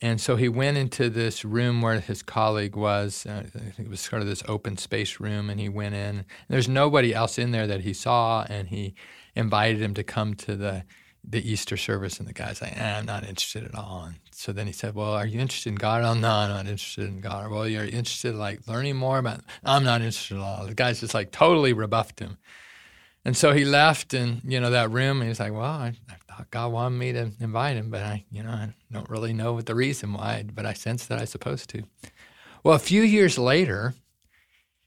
And 0.00 0.20
so 0.20 0.34
he 0.36 0.48
went 0.48 0.76
into 0.76 1.10
this 1.10 1.44
room 1.44 1.80
where 1.80 2.00
his 2.00 2.22
colleague 2.22 2.76
was. 2.76 3.24
Uh, 3.26 3.44
I 3.46 3.58
think 3.58 3.78
it 3.78 3.88
was 3.88 4.00
sort 4.00 4.22
of 4.22 4.28
this 4.28 4.42
open 4.48 4.76
space 4.76 5.20
room, 5.20 5.48
and 5.50 5.60
he 5.60 5.68
went 5.68 5.94
in. 5.94 6.24
There's 6.48 6.68
nobody 6.68 7.14
else 7.14 7.38
in 7.38 7.50
there 7.52 7.66
that 7.66 7.80
he 7.82 7.92
saw, 7.92 8.44
and 8.48 8.68
he 8.68 8.94
invited 9.34 9.80
him 9.80 9.94
to 9.94 10.02
come 10.02 10.34
to 10.34 10.56
the 10.56 10.84
the 11.24 11.48
Easter 11.50 11.76
service. 11.76 12.18
And 12.18 12.28
the 12.28 12.32
guy's 12.32 12.62
like, 12.62 12.76
eh, 12.76 12.98
"I'm 12.98 13.06
not 13.06 13.24
interested 13.24 13.64
at 13.64 13.74
all." 13.74 14.04
And 14.06 14.16
so 14.30 14.52
then 14.52 14.66
he 14.66 14.72
said, 14.72 14.94
"Well, 14.94 15.12
are 15.12 15.26
you 15.26 15.40
interested 15.40 15.70
in 15.70 15.76
God?" 15.76 16.02
"Oh, 16.02 16.14
no, 16.14 16.30
I'm 16.30 16.50
not 16.50 16.66
interested 16.66 17.08
in 17.08 17.20
God." 17.20 17.50
"Well, 17.50 17.68
you're 17.68 17.84
interested 17.84 18.30
in, 18.30 18.38
like 18.38 18.66
learning 18.68 18.96
more 18.96 19.18
about?" 19.18 19.40
"I'm 19.64 19.84
not 19.84 20.00
interested 20.00 20.36
at 20.36 20.42
all." 20.42 20.66
The 20.66 20.74
guy's 20.74 21.00
just 21.00 21.14
like 21.14 21.32
totally 21.32 21.72
rebuffed 21.72 22.20
him. 22.20 22.38
And 23.24 23.36
so 23.36 23.52
he 23.52 23.64
left 23.64 24.14
and 24.14 24.40
you 24.44 24.60
know, 24.60 24.70
that 24.70 24.90
room 24.90 25.20
and 25.20 25.28
he's 25.28 25.40
like, 25.40 25.52
well, 25.52 25.62
I, 25.62 25.94
I, 26.08 26.14
thought 26.28 26.50
God 26.50 26.72
wanted 26.72 26.98
me 26.98 27.12
to 27.12 27.30
invite 27.40 27.76
him, 27.76 27.90
but 27.90 28.02
I, 28.02 28.24
you 28.30 28.42
know, 28.42 28.50
I 28.50 28.72
don't 28.92 29.10
really 29.10 29.32
know 29.32 29.54
what 29.54 29.66
the 29.66 29.74
reason 29.74 30.12
why, 30.12 30.44
but 30.54 30.64
I 30.64 30.72
sense 30.72 31.06
that 31.06 31.18
I 31.18 31.22
was 31.22 31.30
supposed 31.30 31.68
to. 31.70 31.82
Well, 32.62 32.74
a 32.74 32.78
few 32.78 33.02
years 33.02 33.38
later, 33.38 33.94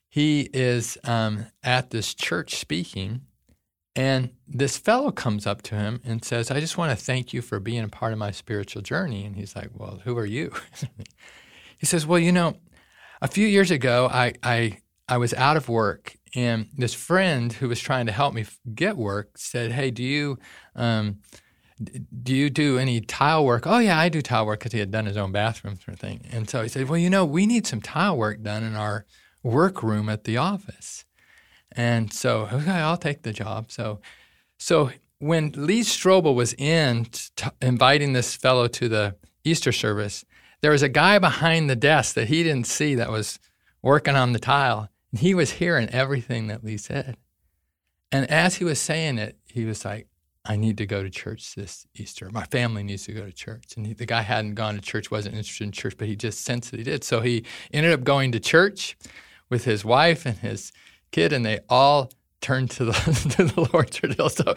he 0.07 0.49
is 0.53 0.97
um, 1.03 1.47
at 1.63 1.89
this 1.89 2.13
church 2.13 2.55
speaking, 2.55 3.21
and 3.95 4.31
this 4.47 4.77
fellow 4.77 5.11
comes 5.11 5.47
up 5.47 5.61
to 5.63 5.75
him 5.75 6.01
and 6.05 6.23
says, 6.23 6.51
I 6.51 6.59
just 6.59 6.77
want 6.77 6.97
to 6.97 7.03
thank 7.03 7.33
you 7.33 7.41
for 7.41 7.59
being 7.59 7.83
a 7.83 7.89
part 7.89 8.13
of 8.13 8.19
my 8.19 8.31
spiritual 8.31 8.81
journey. 8.81 9.25
And 9.25 9.35
he's 9.35 9.55
like, 9.55 9.69
Well, 9.73 10.01
who 10.03 10.17
are 10.17 10.25
you? 10.25 10.51
he 11.77 11.85
says, 11.85 12.05
Well, 12.05 12.19
you 12.19 12.31
know, 12.31 12.57
a 13.21 13.27
few 13.27 13.47
years 13.47 13.71
ago, 13.71 14.09
I, 14.11 14.33
I, 14.43 14.79
I 15.07 15.17
was 15.17 15.33
out 15.33 15.57
of 15.57 15.69
work 15.69 16.15
and 16.35 16.67
this 16.77 16.93
friend 16.93 17.51
who 17.53 17.67
was 17.67 17.79
trying 17.79 18.05
to 18.05 18.11
help 18.11 18.33
me 18.33 18.45
get 18.73 18.97
work 18.97 19.38
said, 19.38 19.71
"Hey, 19.71 19.91
do 19.91 20.03
you 20.03 20.38
um, 20.75 21.19
do 22.23 22.35
you 22.35 22.50
do 22.50 22.77
any 22.77 23.01
tile 23.01 23.45
work?" 23.45 23.65
"Oh 23.65 23.79
yeah, 23.79 24.00
I 24.00 24.09
do 24.09 24.21
tile 24.21 24.45
work," 24.45 24.59
because 24.59 24.71
he 24.71 24.79
had 24.79 24.91
done 24.91 25.05
his 25.05 25.17
own 25.17 25.31
bathroom 25.31 25.75
sort 25.75 25.95
of 25.95 26.00
thing. 26.00 26.25
And 26.31 26.50
so 26.50 26.61
he 26.63 26.69
said, 26.69 26.89
"Well, 26.89 26.97
you 26.97 27.09
know, 27.09 27.25
we 27.25 27.45
need 27.45 27.67
some 27.67 27.81
tile 27.81 28.17
work 28.17 28.41
done 28.41 28.63
in 28.63 28.75
our 28.75 29.05
workroom 29.43 30.09
at 30.09 30.23
the 30.23 30.38
office." 30.38 31.05
And 31.73 32.11
so, 32.11 32.50
okay, 32.51 32.71
I'll 32.71 32.97
take 32.97 33.23
the 33.23 33.33
job. 33.33 33.71
So, 33.71 34.01
so 34.57 34.91
when 35.19 35.51
Lee 35.55 35.81
Strobel 35.81 36.35
was 36.35 36.53
in 36.53 37.05
t- 37.05 37.50
inviting 37.61 38.13
this 38.13 38.35
fellow 38.35 38.67
to 38.67 38.89
the 38.89 39.15
Easter 39.43 39.71
service, 39.71 40.25
there 40.61 40.71
was 40.71 40.83
a 40.83 40.89
guy 40.89 41.19
behind 41.19 41.69
the 41.69 41.75
desk 41.75 42.15
that 42.15 42.27
he 42.27 42.43
didn't 42.43 42.67
see 42.67 42.95
that 42.95 43.09
was 43.09 43.39
working 43.81 44.15
on 44.15 44.33
the 44.33 44.39
tile. 44.39 44.89
He 45.18 45.34
was 45.34 45.51
hearing 45.53 45.89
everything 45.89 46.48
that 46.48 46.63
Lee 46.63 46.77
said. 46.77 47.18
And 48.12 48.30
as 48.30 48.56
he 48.56 48.63
was 48.63 48.80
saying 48.80 49.18
it, 49.18 49.38
he 49.46 49.65
was 49.65 49.86
like, 49.86 50.08
I 50.44 50.56
need 50.56 50.77
to 50.77 50.86
go 50.86 51.03
to 51.03 51.10
church 51.10 51.53
this 51.56 51.86
Easter. 51.96 52.30
My 52.32 52.46
family 52.46 52.84
needs 52.84 53.06
to 53.06 53.13
go 53.13 53.25
to 53.25 53.32
church. 53.32 53.74
And 53.77 53.86
he, 53.86 53.94
the 53.94 54.06
guy 54.06 54.22
hadn't 54.22 54.56
gone 54.56 54.75
to 54.75 54.82
church, 54.82 55.12
wasn't 55.12 55.36
interested 55.36 55.65
in 55.65 55.72
church, 55.72 55.96
but 55.98 56.08
he 56.08 56.15
just 56.15 56.41
sensed 56.41 56.72
that 56.72 56.80
he 56.80 56.84
did. 56.84 57.03
So 57.03 57.22
he 57.22 57.46
ended 57.72 57.91
up 57.91 58.03
going 58.03 58.32
to 58.32 58.39
church 58.39 58.98
with 59.50 59.65
his 59.65 59.86
wife 59.86 60.25
and 60.25 60.38
his 60.39 60.72
kid, 61.12 61.32
and 61.32 61.46
they 61.46 61.60
all 61.70 62.12
turn 62.41 62.67
to 62.67 62.86
the 62.86 62.91
to 63.38 63.45
the 63.45 63.69
Lord's 63.74 64.00
ordeal. 64.03 64.29
So, 64.29 64.55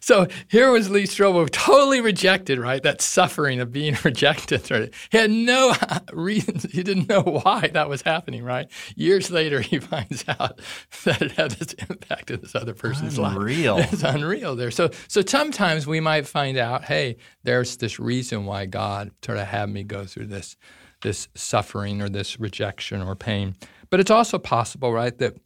so 0.00 0.26
here 0.48 0.70
was 0.70 0.90
Lee 0.90 1.04
Strobel, 1.04 1.50
totally 1.50 2.00
rejected, 2.00 2.58
right? 2.58 2.82
That 2.82 3.00
suffering 3.00 3.60
of 3.60 3.72
being 3.72 3.96
rejected. 4.04 4.70
Right? 4.70 4.94
He 5.10 5.18
had 5.18 5.30
no 5.30 5.74
reason. 6.12 6.60
He 6.70 6.82
didn't 6.82 7.08
know 7.08 7.22
why 7.22 7.70
that 7.72 7.88
was 7.88 8.02
happening, 8.02 8.44
right? 8.44 8.70
Years 8.94 9.30
later, 9.30 9.60
he 9.60 9.78
finds 9.78 10.24
out 10.28 10.60
that 11.04 11.22
it 11.22 11.32
had 11.32 11.52
this 11.52 11.72
impact 11.74 12.30
in 12.30 12.40
this 12.40 12.54
other 12.54 12.74
person's 12.74 13.18
unreal. 13.18 13.76
life. 13.76 13.92
It's 13.92 14.02
unreal 14.02 14.56
there. 14.56 14.70
So, 14.70 14.90
so 15.08 15.22
sometimes 15.26 15.86
we 15.86 16.00
might 16.00 16.26
find 16.26 16.56
out, 16.58 16.84
hey, 16.84 17.16
there's 17.42 17.78
this 17.78 17.98
reason 17.98 18.44
why 18.44 18.66
God 18.66 19.10
sort 19.24 19.38
of 19.38 19.46
had 19.46 19.68
me 19.68 19.82
go 19.82 20.04
through 20.04 20.26
this 20.26 20.56
this 21.02 21.28
suffering 21.34 22.00
or 22.00 22.08
this 22.08 22.40
rejection 22.40 23.02
or 23.02 23.14
pain. 23.14 23.54
But 23.90 24.00
it's 24.00 24.10
also 24.10 24.38
possible, 24.38 24.92
right, 24.92 25.16
that 25.18 25.36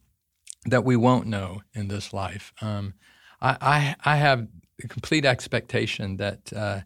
that 0.69 0.83
we 0.83 0.95
won't 0.95 1.27
know 1.27 1.61
in 1.73 1.87
this 1.87 2.13
life. 2.13 2.53
Um, 2.61 2.93
I, 3.41 3.95
I, 4.03 4.13
I, 4.13 4.15
have 4.17 4.47
a 4.83 4.87
complete 4.87 5.25
expectation 5.25 6.17
that 6.17 6.51
uh, 6.53 6.81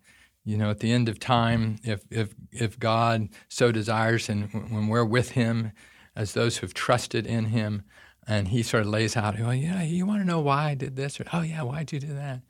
you 0.45 0.57
know, 0.57 0.69
at 0.69 0.79
the 0.79 0.91
end 0.91 1.07
of 1.07 1.19
time, 1.19 1.77
if 1.83 2.03
if 2.09 2.33
if 2.51 2.77
God 2.77 3.29
so 3.47 3.71
desires, 3.71 4.27
and 4.27 4.51
when 4.53 4.87
we're 4.87 5.05
with 5.05 5.31
Him, 5.31 5.71
as 6.15 6.33
those 6.33 6.57
who've 6.57 6.73
trusted 6.73 7.25
in 7.25 7.45
Him, 7.45 7.83
and 8.27 8.49
He 8.49 8.61
sort 8.61 8.81
of 8.81 8.89
lays 8.89 9.15
out, 9.15 9.39
oh 9.39 9.51
yeah, 9.51 9.83
you 9.83 10.05
want 10.05 10.21
to 10.21 10.27
know 10.27 10.41
why 10.41 10.71
I 10.71 10.75
did 10.75 10.95
this, 10.95 11.19
or 11.19 11.25
oh 11.31 11.41
yeah, 11.41 11.61
why'd 11.61 11.93
you 11.93 11.99
do 11.99 12.13
that, 12.13 12.41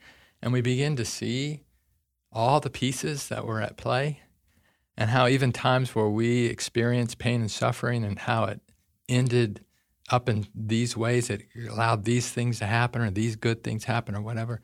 and 0.42 0.52
we 0.52 0.62
begin 0.62 0.96
to 0.96 1.06
see 1.06 1.62
all 2.32 2.60
the 2.60 2.72
pieces 2.72 3.28
that 3.28 3.46
were 3.46 3.62
at 3.62 3.78
play, 3.78 4.22
and 4.98 5.12
how 5.12 5.28
even 5.28 5.52
times 5.52 5.94
where 5.94 6.10
we 6.10 6.46
experience 6.46 7.14
pain 7.14 7.42
and 7.42 7.52
suffering, 7.52 8.04
and 8.04 8.18
how 8.20 8.46
it 8.46 8.60
ended 9.08 9.64
up 10.10 10.30
in 10.30 10.48
these 10.54 10.98
ways, 10.98 11.28
that 11.28 11.42
allowed 11.70 12.04
these 12.04 12.30
things 12.30 12.60
to 12.60 12.66
happen, 12.66 13.02
or 13.02 13.12
these 13.12 13.36
good 13.36 13.64
things 13.64 13.86
happen, 13.86 14.16
or 14.16 14.22
whatever. 14.22 14.62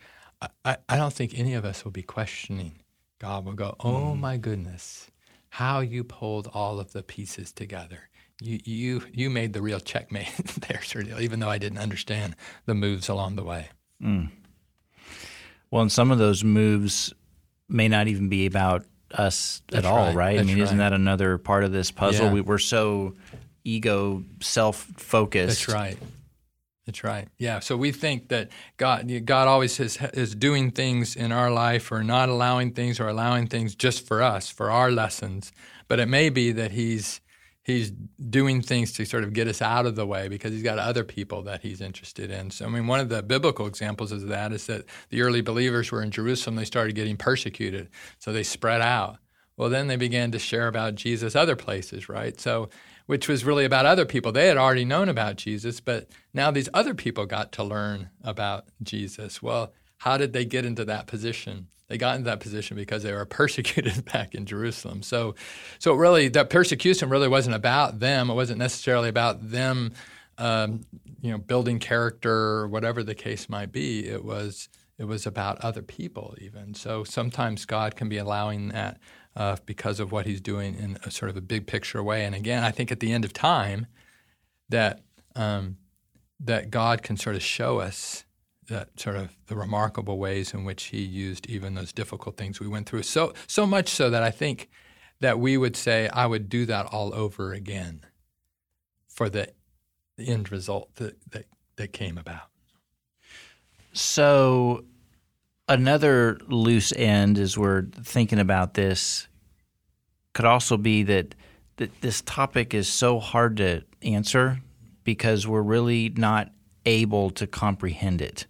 I, 0.63 0.77
I 0.87 0.95
don't 0.95 1.13
think 1.13 1.37
any 1.37 1.53
of 1.53 1.65
us 1.65 1.83
will 1.83 1.91
be 1.91 2.03
questioning 2.03 2.79
God 3.19 3.45
will 3.45 3.53
go, 3.53 3.75
Oh 3.81 4.15
my 4.15 4.37
goodness, 4.37 5.11
how 5.49 5.81
you 5.81 6.03
pulled 6.03 6.47
all 6.53 6.79
of 6.79 6.93
the 6.93 7.03
pieces 7.03 7.51
together. 7.51 8.09
You, 8.41 8.59
you, 8.63 9.03
you 9.11 9.29
made 9.29 9.51
the 9.51 9.61
real 9.61 9.81
checkmate 9.81 10.33
there, 10.69 10.81
sir, 10.81 11.01
even 11.19 11.41
though 11.41 11.49
I 11.49 11.57
didn't 11.57 11.79
understand 11.79 12.37
the 12.65 12.73
moves 12.73 13.09
along 13.09 13.35
the 13.35 13.43
way. 13.43 13.67
Mm. 14.01 14.31
Well, 15.69 15.81
and 15.81 15.91
some 15.91 16.09
of 16.09 16.17
those 16.17 16.43
moves 16.43 17.13
may 17.67 17.89
not 17.89 18.07
even 18.07 18.29
be 18.29 18.45
about 18.45 18.85
us 19.11 19.61
That's 19.69 19.85
at 19.85 19.91
all, 19.91 20.07
right? 20.07 20.15
right? 20.15 20.39
I 20.39 20.43
mean, 20.43 20.55
right. 20.57 20.63
isn't 20.63 20.77
that 20.77 20.93
another 20.93 21.37
part 21.37 21.65
of 21.65 21.73
this 21.73 21.91
puzzle? 21.91 22.27
Yeah. 22.27 22.33
We, 22.33 22.41
we're 22.41 22.57
so 22.59 23.15
ego 23.69 24.23
self 24.41 24.77
focused. 24.97 25.67
That's 25.67 25.73
right. 25.73 25.97
That's 26.89 27.03
right. 27.03 27.27
Yeah. 27.37 27.59
So 27.59 27.77
we 27.77 27.91
think 27.91 28.29
that 28.29 28.49
God, 28.77 29.11
God 29.25 29.47
always 29.47 29.79
is, 29.79 29.99
is 30.13 30.33
doing 30.33 30.71
things 30.71 31.15
in 31.15 31.31
our 31.31 31.51
life 31.51 31.91
or 31.91 32.03
not 32.03 32.29
allowing 32.29 32.71
things 32.73 32.99
or 32.99 33.07
allowing 33.07 33.45
things 33.45 33.75
just 33.75 34.07
for 34.07 34.23
us, 34.23 34.49
for 34.49 34.71
our 34.71 34.89
lessons. 34.89 35.51
But 35.87 35.99
it 35.99 36.07
may 36.07 36.29
be 36.29 36.51
that 36.53 36.71
He's 36.71 37.21
He's 37.61 37.91
doing 37.91 38.63
things 38.63 38.93
to 38.93 39.05
sort 39.05 39.23
of 39.23 39.33
get 39.33 39.47
us 39.47 39.61
out 39.61 39.85
of 39.85 39.95
the 39.95 40.07
way 40.07 40.29
because 40.29 40.51
He's 40.51 40.63
got 40.63 40.79
other 40.79 41.03
people 41.03 41.43
that 41.43 41.61
He's 41.61 41.79
interested 41.79 42.31
in. 42.31 42.49
So 42.49 42.65
I 42.65 42.69
mean, 42.69 42.87
one 42.87 42.99
of 42.99 43.09
the 43.09 43.21
biblical 43.21 43.67
examples 43.67 44.11
of 44.11 44.27
that 44.29 44.51
is 44.51 44.65
that 44.65 44.85
the 45.09 45.21
early 45.21 45.41
believers 45.41 45.91
were 45.91 46.01
in 46.01 46.09
Jerusalem. 46.09 46.55
They 46.55 46.65
started 46.65 46.95
getting 46.95 47.17
persecuted, 47.17 47.89
so 48.17 48.33
they 48.33 48.41
spread 48.41 48.81
out. 48.81 49.17
Well, 49.57 49.69
then 49.69 49.87
they 49.87 49.97
began 49.97 50.31
to 50.31 50.39
share 50.39 50.67
about 50.67 50.95
Jesus 50.95 51.35
other 51.35 51.55
places, 51.55 52.09
right? 52.09 52.39
So 52.39 52.69
which 53.09 53.27
was 53.27 53.43
really 53.43 53.65
about 53.65 53.87
other 53.87 54.05
people. 54.05 54.31
They 54.31 54.49
had 54.49 54.57
already 54.57 54.85
known 54.85 55.09
about 55.09 55.35
Jesus, 55.35 55.79
but 55.79 56.07
now 56.31 56.51
these 56.51 56.69
other 56.75 56.93
people 56.93 57.25
got 57.25 57.51
to 57.53 57.63
learn 57.63 58.11
about 58.23 58.65
Jesus. 58.83 59.41
Well, 59.41 59.73
how 59.97 60.15
did 60.17 60.31
they 60.31 60.45
get 60.45 60.63
into 60.63 60.85
that 60.85 61.07
position? 61.07 61.69
They 61.87 61.97
got 61.97 62.17
into 62.17 62.29
that 62.29 62.39
position 62.39 62.77
because 62.77 63.01
they 63.01 63.11
were 63.11 63.25
persecuted 63.39 64.05
back 64.05 64.35
in 64.35 64.45
Jerusalem. 64.45 65.01
So, 65.01 65.33
so 65.79 65.95
really, 65.95 66.27
that 66.27 66.51
persecution 66.51 67.09
really 67.09 67.27
wasn't 67.27 67.55
about 67.55 67.97
them. 67.99 68.29
It 68.29 68.35
wasn't 68.35 68.59
necessarily 68.59 69.09
about 69.09 69.49
them, 69.49 69.93
um, 70.37 70.85
you 71.19 71.31
know, 71.31 71.39
building 71.39 71.79
character 71.79 72.31
or 72.31 72.67
whatever 72.67 73.01
the 73.01 73.15
case 73.15 73.49
might 73.49 73.71
be. 73.71 74.07
It 74.07 74.23
was 74.23 74.69
it 74.99 75.05
was 75.05 75.25
about 75.25 75.57
other 75.61 75.81
people 75.81 76.35
even. 76.39 76.73
So 76.73 77.05
sometimes 77.05 77.65
God 77.65 77.95
can 77.95 78.09
be 78.09 78.17
allowing 78.17 78.67
that 78.69 78.99
uh, 79.35 79.55
because 79.65 80.01
of 80.01 80.11
what 80.11 80.25
he's 80.25 80.41
doing 80.41 80.75
in 80.75 80.97
a 81.05 81.09
sort 81.09 81.31
of 81.31 81.37
a 81.37 81.41
big 81.41 81.65
picture 81.65 82.03
way. 82.03 82.25
And 82.25 82.35
again, 82.35 82.63
I 82.63 82.71
think 82.71 82.91
at 82.91 82.99
the 82.99 83.13
end 83.13 83.23
of 83.23 83.31
time, 83.31 83.87
that 84.67 85.01
um, 85.35 85.77
that 86.41 86.69
God 86.69 87.01
can 87.01 87.15
sort 87.17 87.35
of 87.35 87.41
show 87.41 87.79
us 87.79 88.25
that 88.67 88.99
sort 88.99 89.15
of 89.15 89.35
the 89.47 89.55
remarkable 89.55 90.19
ways 90.19 90.53
in 90.53 90.65
which 90.65 90.85
He 90.85 91.01
used 91.01 91.47
even 91.47 91.75
those 91.75 91.93
difficult 91.93 92.35
things 92.35 92.59
we 92.59 92.67
went 92.67 92.87
through. 92.87 93.03
So 93.03 93.33
so 93.47 93.65
much 93.65 93.87
so 93.87 94.09
that 94.09 94.21
I 94.21 94.31
think 94.31 94.69
that 95.21 95.39
we 95.39 95.57
would 95.57 95.75
say, 95.75 96.09
I 96.09 96.25
would 96.25 96.49
do 96.49 96.65
that 96.65 96.85
all 96.87 97.13
over 97.13 97.53
again 97.53 98.05
for 99.07 99.29
the, 99.29 99.49
end 100.17 100.51
result 100.51 100.95
that, 100.95 101.17
that 101.31 101.45
that 101.77 101.93
came 101.93 102.17
about. 102.17 102.49
So 103.93 104.85
another 105.67 106.37
loose 106.47 106.91
end 106.93 107.37
as 107.37 107.57
we're 107.57 107.83
thinking 108.03 108.39
about 108.39 108.73
this 108.73 109.27
could 110.33 110.45
also 110.45 110.77
be 110.77 111.03
that, 111.03 111.35
that 111.77 112.01
this 112.01 112.21
topic 112.21 112.73
is 112.73 112.87
so 112.87 113.19
hard 113.19 113.57
to 113.57 113.83
answer 114.01 114.59
because 115.03 115.47
we're 115.47 115.61
really 115.61 116.09
not 116.09 116.51
able 116.85 117.29
to 117.31 117.47
comprehend 117.47 118.21
it. 118.21 118.45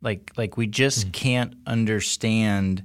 Like 0.00 0.32
like 0.36 0.56
we 0.56 0.66
just 0.66 1.08
mm. 1.08 1.12
can't 1.12 1.54
understand 1.66 2.84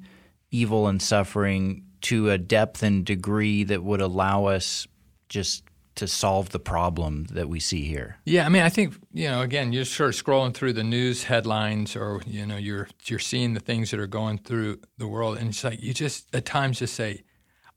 evil 0.51 0.87
and 0.87 1.01
suffering 1.01 1.83
to 2.01 2.29
a 2.29 2.37
depth 2.37 2.81
and 2.81 3.05
degree 3.05 3.63
that 3.65 3.83
would 3.83 4.01
allow 4.01 4.45
us 4.45 4.87
just 5.27 5.63
to 5.99 6.07
solve 6.07 6.49
the 6.49 6.59
problem 6.59 7.25
that 7.31 7.49
we 7.49 7.59
see 7.59 7.83
here. 7.83 8.17
Yeah, 8.25 8.45
I 8.45 8.49
mean, 8.49 8.61
I 8.61 8.69
think 8.69 8.95
you 9.13 9.27
know, 9.27 9.41
again, 9.41 9.73
you're 9.73 9.85
sort 9.85 10.09
of 10.09 10.15
scrolling 10.15 10.53
through 10.53 10.73
the 10.73 10.83
news 10.83 11.23
headlines, 11.25 11.95
or 11.95 12.21
you 12.25 12.45
know, 12.45 12.57
you're 12.57 12.87
you're 13.05 13.19
seeing 13.19 13.53
the 13.53 13.59
things 13.59 13.91
that 13.91 13.99
are 13.99 14.07
going 14.07 14.37
through 14.37 14.79
the 14.97 15.07
world, 15.07 15.37
and 15.37 15.49
it's 15.49 15.63
like 15.63 15.81
you 15.81 15.93
just 15.93 16.33
at 16.33 16.45
times 16.45 16.79
just 16.79 16.95
say, 16.95 17.23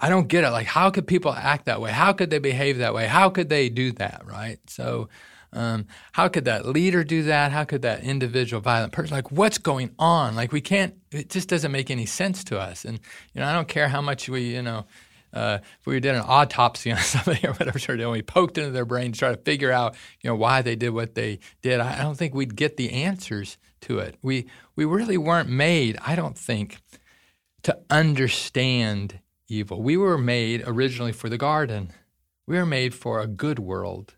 I 0.01 0.09
don't 0.09 0.29
get 0.29 0.45
it. 0.45 0.51
Like, 0.51 0.69
how 0.69 0.91
could 0.91 1.07
people 1.07 1.33
act 1.33 1.67
that 1.67 1.81
way? 1.81 1.91
How 1.91 2.13
could 2.13 2.31
they 2.31 2.39
behave 2.39 2.79
that 2.79 2.95
way? 2.95 3.09
How 3.09 3.29
could 3.29 3.49
they 3.49 3.69
do 3.69 3.93
that? 3.93 4.23
Right? 4.25 4.59
So. 4.69 5.09
Um, 5.55 5.87
how 6.13 6.29
could 6.29 6.47
that 6.47 6.65
leader 6.65 7.05
do 7.05 7.25
that? 7.25 7.53
How 7.53 7.65
could 7.65 7.83
that 7.83 8.03
individual 8.03 8.63
violent 8.63 8.95
person? 8.95 9.15
Like, 9.15 9.31
what's 9.31 9.59
going 9.59 9.91
on? 9.99 10.35
Like, 10.35 10.51
we 10.51 10.63
can't. 10.63 10.95
It 11.11 11.29
just 11.29 11.51
doesn't 11.51 11.71
make 11.71 11.91
any 11.91 12.07
sense 12.07 12.43
to 12.45 12.59
us. 12.59 12.87
And 12.87 12.99
you 13.35 13.43
know, 13.43 13.47
I 13.47 13.53
don't 13.53 13.69
care 13.69 13.89
how 13.89 14.01
much 14.01 14.31
we, 14.31 14.55
you 14.55 14.63
know, 14.63 14.87
uh, 15.33 15.59
if 15.81 15.87
we 15.87 16.01
did 16.01 16.15
an 16.15 16.25
autopsy 16.27 16.93
on 16.93 16.99
somebody 17.01 17.47
or 17.47 17.53
whatever, 17.53 17.79
sort 17.79 18.01
of, 18.01 18.05
and 18.05 18.13
we 18.13 18.23
poked 18.23 18.59
into 18.59 18.71
their 18.71 18.85
brain 18.85 19.13
to 19.13 19.19
try 19.19 19.31
to 19.31 19.41
figure 19.41 19.73
out, 19.73 19.97
you 20.21 20.29
know, 20.29 20.37
why 20.37 20.63
they 20.63 20.77
did 20.77 20.91
what 20.91 21.15
they 21.15 21.39
did, 21.63 21.81
I 21.81 22.03
don't 22.03 22.17
think 22.17 22.35
we'd 22.35 22.57
get 22.57 22.77
the 22.77 22.93
answers 22.93 23.59
to 23.83 23.99
it. 23.99 24.17
We 24.23 24.47
we 24.77 24.85
really 24.85 25.19
weren't 25.19 25.49
made, 25.49 25.99
I 26.05 26.17
don't 26.17 26.39
think, 26.39 26.79
to 27.63 27.79
understand 27.91 29.21
evil. 29.49 29.83
We 29.83 29.97
were 29.97 30.19
made 30.19 30.63
originally 30.67 31.13
for 31.13 31.29
the 31.29 31.39
garden. 31.39 31.93
We 32.47 32.57
were 32.57 32.67
made 32.67 32.95
for 32.95 33.21
a 33.21 33.27
good 33.27 33.59
world. 33.59 34.17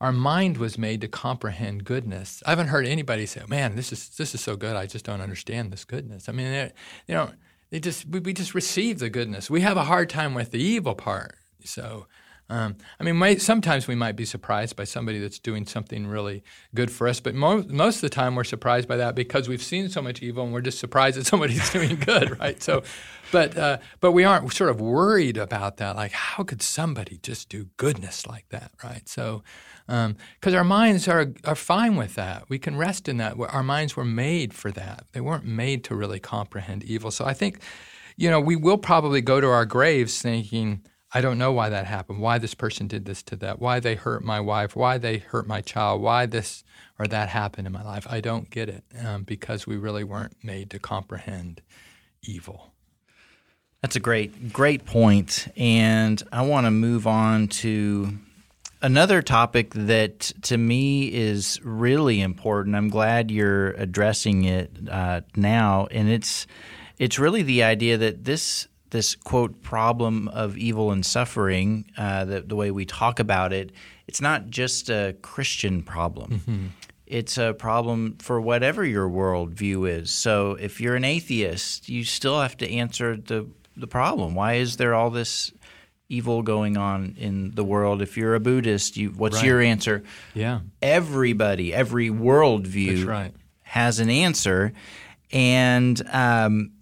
Our 0.00 0.12
mind 0.12 0.58
was 0.58 0.76
made 0.76 1.00
to 1.00 1.08
comprehend 1.08 1.84
goodness. 1.84 2.42
I 2.44 2.50
haven't 2.50 2.68
heard 2.68 2.86
anybody 2.86 3.24
say, 3.24 3.42
"Man, 3.48 3.76
this 3.76 3.92
is 3.92 4.10
this 4.10 4.34
is 4.34 4.42
so 4.42 4.54
good. 4.56 4.76
I 4.76 4.86
just 4.86 5.06
don't 5.06 5.22
understand 5.22 5.72
this 5.72 5.84
goodness." 5.86 6.28
I 6.28 6.32
mean, 6.32 6.70
you 7.08 7.14
know, 7.14 7.30
they 7.76 7.80
just 7.80 8.06
we, 8.08 8.20
we 8.20 8.32
just 8.32 8.54
receive 8.54 9.00
the 9.00 9.10
goodness. 9.10 9.50
We 9.50 9.60
have 9.60 9.76
a 9.76 9.84
hard 9.84 10.08
time 10.08 10.32
with 10.32 10.50
the 10.50 10.58
evil 10.58 10.94
part. 10.94 11.36
So, 11.62 12.06
um, 12.48 12.76
I 13.00 13.04
mean, 13.04 13.40
sometimes 13.40 13.88
we 13.88 13.96
might 13.96 14.14
be 14.14 14.24
surprised 14.24 14.76
by 14.76 14.84
somebody 14.84 15.18
that's 15.18 15.40
doing 15.40 15.66
something 15.66 16.06
really 16.06 16.44
good 16.74 16.92
for 16.92 17.08
us, 17.08 17.18
but 17.18 17.34
mo- 17.34 17.64
most 17.68 17.96
of 17.96 18.00
the 18.02 18.08
time 18.08 18.36
we're 18.36 18.44
surprised 18.44 18.86
by 18.86 18.96
that 18.96 19.16
because 19.16 19.48
we've 19.48 19.62
seen 19.62 19.88
so 19.88 20.00
much 20.00 20.22
evil 20.22 20.44
and 20.44 20.52
we're 20.52 20.60
just 20.60 20.78
surprised 20.78 21.16
that 21.18 21.26
somebody's 21.26 21.68
doing 21.70 21.96
good, 21.96 22.38
right? 22.38 22.62
So, 22.62 22.84
but 23.32 23.56
uh, 23.58 23.78
but 24.00 24.12
we 24.12 24.22
aren't 24.22 24.52
sort 24.52 24.70
of 24.70 24.80
worried 24.80 25.36
about 25.36 25.78
that. 25.78 25.96
Like, 25.96 26.12
how 26.12 26.44
could 26.44 26.62
somebody 26.62 27.18
just 27.20 27.48
do 27.48 27.68
goodness 27.76 28.26
like 28.26 28.48
that, 28.50 28.70
right? 28.84 29.08
So, 29.08 29.42
because 29.86 30.06
um, 30.06 30.54
our 30.54 30.64
minds 30.64 31.08
are 31.08 31.32
are 31.44 31.56
fine 31.56 31.96
with 31.96 32.14
that. 32.14 32.44
We 32.48 32.60
can 32.60 32.76
rest 32.76 33.08
in 33.08 33.16
that. 33.16 33.36
Our 33.38 33.64
minds 33.64 33.96
were 33.96 34.04
made 34.04 34.54
for 34.54 34.70
that. 34.70 35.06
They 35.12 35.20
weren't 35.20 35.44
made 35.44 35.82
to 35.84 35.96
really 35.96 36.20
comprehend 36.20 36.84
evil. 36.84 37.10
So 37.10 37.24
I 37.24 37.34
think, 37.34 37.60
you 38.16 38.30
know, 38.30 38.40
we 38.40 38.54
will 38.54 38.78
probably 38.78 39.20
go 39.20 39.40
to 39.40 39.48
our 39.48 39.66
graves 39.66 40.22
thinking, 40.22 40.82
I 41.16 41.22
don't 41.22 41.38
know 41.38 41.50
why 41.50 41.70
that 41.70 41.86
happened. 41.86 42.20
Why 42.20 42.36
this 42.36 42.52
person 42.52 42.88
did 42.88 43.06
this 43.06 43.22
to 43.22 43.36
that? 43.36 43.58
Why 43.58 43.80
they 43.80 43.94
hurt 43.94 44.22
my 44.22 44.38
wife? 44.38 44.76
Why 44.76 44.98
they 44.98 45.16
hurt 45.16 45.46
my 45.46 45.62
child? 45.62 46.02
Why 46.02 46.26
this 46.26 46.62
or 46.98 47.06
that 47.06 47.30
happened 47.30 47.66
in 47.66 47.72
my 47.72 47.82
life? 47.82 48.06
I 48.10 48.20
don't 48.20 48.50
get 48.50 48.68
it 48.68 48.84
um, 49.02 49.22
because 49.22 49.66
we 49.66 49.78
really 49.78 50.04
weren't 50.04 50.36
made 50.44 50.68
to 50.72 50.78
comprehend 50.78 51.62
evil. 52.22 52.74
That's 53.80 53.96
a 53.96 54.00
great, 54.00 54.52
great 54.52 54.84
point. 54.84 55.48
And 55.56 56.22
I 56.32 56.42
want 56.42 56.66
to 56.66 56.70
move 56.70 57.06
on 57.06 57.48
to 57.48 58.18
Another 58.82 59.22
topic 59.22 59.72
that 59.72 60.20
to 60.42 60.58
me 60.58 61.12
is 61.12 61.58
really 61.64 62.20
important. 62.20 62.76
I'm 62.76 62.90
glad 62.90 63.30
you're 63.30 63.70
addressing 63.70 64.44
it 64.44 64.70
uh, 64.90 65.22
now, 65.34 65.88
and 65.90 66.10
it's 66.10 66.46
it's 66.98 67.18
really 67.18 67.42
the 67.42 67.62
idea 67.62 67.96
that 67.96 68.24
this 68.24 68.68
this 68.90 69.14
quote 69.14 69.62
problem 69.62 70.28
of 70.28 70.56
evil 70.56 70.90
and 70.90 71.04
suffering, 71.04 71.90
uh, 71.96 72.24
the, 72.24 72.40
the 72.42 72.56
way 72.56 72.70
we 72.70 72.84
talk 72.84 73.18
about 73.18 73.52
it, 73.52 73.72
it's 74.06 74.20
not 74.20 74.48
just 74.48 74.88
a 74.88 75.16
Christian 75.22 75.82
problem. 75.82 76.30
Mm-hmm. 76.30 76.66
It's 77.06 77.38
a 77.38 77.54
problem 77.54 78.16
for 78.18 78.40
whatever 78.40 78.84
your 78.84 79.08
worldview 79.08 79.88
is. 79.88 80.10
So 80.10 80.52
if 80.52 80.80
you're 80.80 80.96
an 80.96 81.04
atheist, 81.04 81.88
you 81.88 82.04
still 82.04 82.40
have 82.40 82.56
to 82.58 82.70
answer 82.70 83.16
the 83.16 83.46
the 83.78 83.86
problem. 83.86 84.34
Why 84.34 84.54
is 84.54 84.78
there 84.78 84.94
all 84.94 85.10
this 85.10 85.52
evil 86.08 86.42
going 86.42 86.76
on 86.76 87.14
in 87.18 87.52
the 87.54 87.64
world. 87.64 88.02
If 88.02 88.16
you're 88.16 88.34
a 88.34 88.40
Buddhist, 88.40 88.96
you 88.96 89.10
what's 89.10 89.36
right. 89.36 89.44
your 89.44 89.60
answer? 89.60 90.02
Yeah. 90.34 90.60
Everybody, 90.80 91.74
every 91.74 92.10
worldview 92.10 93.06
right. 93.06 93.32
has 93.62 93.98
an 94.00 94.10
answer, 94.10 94.72
and 95.32 96.00
um, 96.12 96.72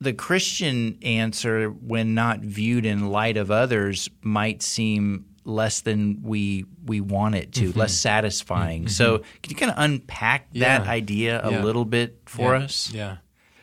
the 0.00 0.12
Christian 0.12 0.98
answer, 1.02 1.68
when 1.68 2.14
not 2.14 2.40
viewed 2.40 2.86
in 2.86 3.10
light 3.10 3.36
of 3.36 3.50
others, 3.50 4.08
might 4.22 4.62
seem 4.62 5.26
less 5.44 5.80
than 5.80 6.22
we 6.22 6.64
we 6.84 7.00
want 7.00 7.34
it 7.34 7.52
to, 7.54 7.70
mm-hmm. 7.70 7.78
less 7.78 7.94
satisfying. 7.94 8.82
Mm-hmm. 8.82 8.90
So, 8.90 9.18
can 9.42 9.50
you 9.50 9.56
kind 9.56 9.72
of 9.72 9.78
unpack 9.78 10.52
that 10.54 10.86
idea 10.86 11.40
a 11.42 11.50
yeah. 11.50 11.64
little 11.64 11.84
bit 11.84 12.20
for 12.26 12.56
yeah. 12.56 12.64
us? 12.64 12.92
Yeah. 12.92 13.16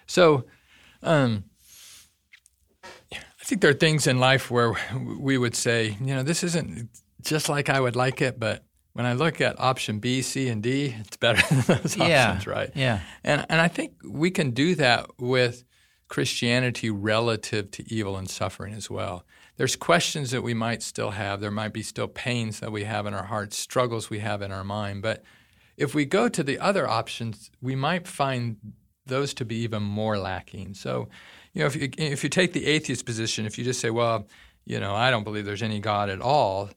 So, 0.07 0.45
um, 1.01 1.45
I 3.13 3.43
think 3.43 3.61
there 3.61 3.71
are 3.71 3.75
things 3.75 4.07
in 4.07 4.19
life 4.19 4.51
where 4.51 4.75
we 5.19 5.37
would 5.37 5.55
say, 5.55 5.97
you 6.01 6.15
know, 6.15 6.23
this 6.23 6.43
isn't 6.43 6.89
just 7.21 7.47
like 7.47 7.69
I 7.69 7.79
would 7.79 7.95
like 7.95 8.21
it, 8.21 8.39
but 8.39 8.65
when 8.93 9.05
I 9.05 9.13
look 9.13 9.39
at 9.39 9.59
option 9.59 9.99
B, 9.99 10.21
C, 10.21 10.47
and 10.49 10.63
D, 10.63 10.95
it's 10.99 11.17
better 11.17 11.41
than 11.55 11.81
those 11.81 11.95
yeah. 11.95 12.29
options, 12.29 12.47
right? 12.47 12.71
Yeah. 12.75 12.99
And 13.23 13.45
and 13.49 13.61
I 13.61 13.69
think 13.69 13.93
we 14.03 14.31
can 14.31 14.51
do 14.51 14.75
that 14.75 15.07
with 15.17 15.63
Christianity 16.07 16.89
relative 16.89 17.71
to 17.71 17.93
evil 17.93 18.17
and 18.17 18.29
suffering 18.29 18.73
as 18.73 18.89
well. 18.89 19.25
There's 19.57 19.75
questions 19.75 20.31
that 20.31 20.43
we 20.43 20.53
might 20.53 20.83
still 20.83 21.11
have. 21.11 21.39
There 21.39 21.51
might 21.51 21.73
be 21.73 21.81
still 21.81 22.07
pains 22.07 22.59
that 22.59 22.71
we 22.71 22.83
have 22.83 23.05
in 23.05 23.13
our 23.13 23.23
hearts, 23.23 23.57
struggles 23.57 24.09
we 24.09 24.19
have 24.19 24.41
in 24.41 24.51
our 24.51 24.63
mind. 24.63 25.01
But 25.01 25.23
if 25.77 25.95
we 25.95 26.05
go 26.05 26.29
to 26.29 26.43
the 26.43 26.59
other 26.59 26.87
options, 26.87 27.49
we 27.61 27.75
might 27.75 28.07
find 28.07 28.57
those 29.05 29.33
to 29.35 29.45
be 29.45 29.57
even 29.57 29.83
more 29.83 30.17
lacking. 30.17 30.73
So, 30.73 31.09
you 31.53 31.61
know, 31.61 31.67
if 31.67 31.75
you, 31.75 31.89
if 31.97 32.23
you 32.23 32.29
take 32.29 32.53
the 32.53 32.65
atheist 32.65 33.05
position, 33.05 33.45
if 33.45 33.57
you 33.57 33.63
just 33.63 33.79
say, 33.79 33.89
well, 33.89 34.27
you 34.65 34.79
know, 34.79 34.93
I 34.95 35.11
don't 35.11 35.23
believe 35.23 35.45
there's 35.45 35.63
any 35.63 35.79
God 35.79 36.09
at 36.09 36.21
all, 36.21 36.69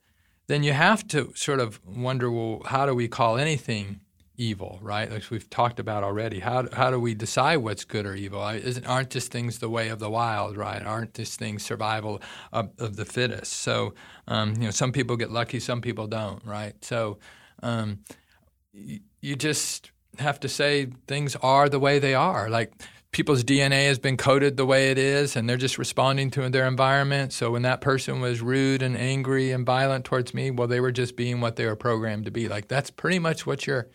then 0.47 0.62
you 0.62 0.73
have 0.73 1.06
to 1.08 1.32
sort 1.35 1.61
of 1.61 1.80
wonder, 1.87 2.30
well, 2.30 2.62
how 2.64 2.87
do 2.87 2.94
we 2.94 3.08
call 3.08 3.38
anything 3.38 4.00
evil, 4.38 4.78
right? 4.80 5.11
Like 5.11 5.25
we've 5.30 5.50
talked 5.50 5.80
about 5.80 6.04
already. 6.04 6.38
How, 6.40 6.66
how 6.73 6.90
do 6.90 6.99
we 6.99 7.14
decide 7.14 7.57
what's 7.57 7.85
good 7.85 8.07
or 8.07 8.14
evil? 8.14 8.47
Isn't, 8.49 8.87
aren't 8.87 9.11
just 9.11 9.30
things 9.33 9.59
the 9.59 9.68
way 9.68 9.88
of 9.88 9.99
the 9.99 10.09
wild, 10.09 10.57
right? 10.57 10.83
Aren't 10.83 11.14
just 11.14 11.38
things 11.38 11.64
survival 11.64 12.23
of, 12.52 12.71
of 12.78 12.97
the 12.97 13.04
fittest? 13.04 13.52
So, 13.52 13.95
um, 14.28 14.54
you 14.54 14.62
know, 14.62 14.71
some 14.71 14.92
people 14.92 15.16
get 15.16 15.30
lucky, 15.30 15.61
some 15.61 15.80
people 15.80 16.07
don't, 16.07 16.42
right? 16.47 16.75
So, 16.83 17.18
um, 17.62 17.99
y- 18.73 19.00
you 19.21 19.37
just 19.37 19.90
have 20.18 20.40
to 20.40 20.49
say 20.49 20.88
things 21.09 21.37
are 21.37 21.68
the 21.68 21.80
way 21.80 21.99
they 21.99 22.14
are. 22.14 22.49
Like 22.49 22.73
people's 23.11 23.42
DNA 23.42 23.87
has 23.87 23.99
been 23.99 24.16
coded 24.16 24.57
the 24.57 24.66
way 24.66 24.90
it 24.90 24.99
is, 24.99 25.35
and 25.35 25.49
they're 25.49 25.57
just 25.57 25.78
responding 25.78 26.30
to 26.30 26.49
their 26.49 26.66
environment. 26.66 27.33
So 27.33 27.50
when 27.50 27.62
that 27.62 27.80
person 27.80 28.21
was 28.21 28.40
rude 28.40 28.83
and 28.83 28.97
angry 28.97 29.50
and 29.50 29.66
violent 29.66 30.04
towards 30.04 30.33
me, 30.33 30.50
well, 30.52 30.68
they 30.68 30.80
were 30.80 30.92
just 30.92 31.16
being 31.16 31.40
what 31.40 31.57
they 31.57 31.66
were 31.66 31.76
programmed 31.76 32.26
to 32.26 32.30
be. 32.30 32.49
Like 32.49 32.68
that's 32.68 32.90
pretty 32.90 33.18
much 33.18 33.47
what 33.47 33.66
you're 33.66 33.88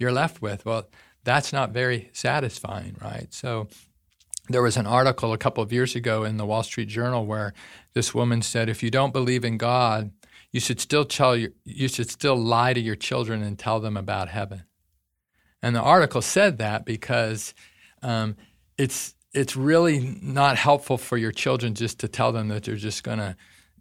you're 0.00 0.12
left 0.12 0.42
with. 0.42 0.64
Well, 0.64 0.88
that's 1.24 1.52
not 1.52 1.70
very 1.70 2.10
satisfying, 2.12 2.96
right? 3.00 3.26
So 3.30 3.68
there 4.48 4.62
was 4.62 4.76
an 4.76 4.86
article 4.86 5.32
a 5.32 5.38
couple 5.38 5.62
of 5.62 5.72
years 5.72 5.94
ago 5.94 6.24
in 6.24 6.36
the 6.36 6.46
Wall 6.46 6.62
Street 6.62 6.88
Journal 6.88 7.26
where 7.26 7.52
this 7.92 8.14
woman 8.14 8.42
said, 8.42 8.68
if 8.68 8.82
you 8.82 8.90
don't 8.90 9.12
believe 9.12 9.44
in 9.44 9.58
God, 9.58 10.10
you 10.50 10.60
should 10.60 10.80
still 10.80 11.04
tell 11.04 11.36
your, 11.36 11.50
you 11.64 11.88
should 11.88 12.10
still 12.10 12.36
lie 12.36 12.72
to 12.72 12.80
your 12.80 12.96
children 12.96 13.42
and 13.42 13.58
tell 13.58 13.78
them 13.78 13.96
about 13.96 14.28
heaven. 14.28 14.64
And 15.62 15.76
the 15.76 15.80
article 15.80 16.22
said 16.22 16.58
that 16.58 16.84
because 16.84 17.54
um, 18.02 18.36
it's 18.78 19.14
it's 19.32 19.54
really 19.54 20.18
not 20.20 20.56
helpful 20.56 20.98
for 20.98 21.16
your 21.16 21.30
children 21.30 21.74
just 21.74 22.00
to 22.00 22.08
tell 22.08 22.32
them 22.32 22.48
that 22.48 22.64
they're 22.64 22.74
just 22.74 23.04
going 23.04 23.18
to 23.18 23.36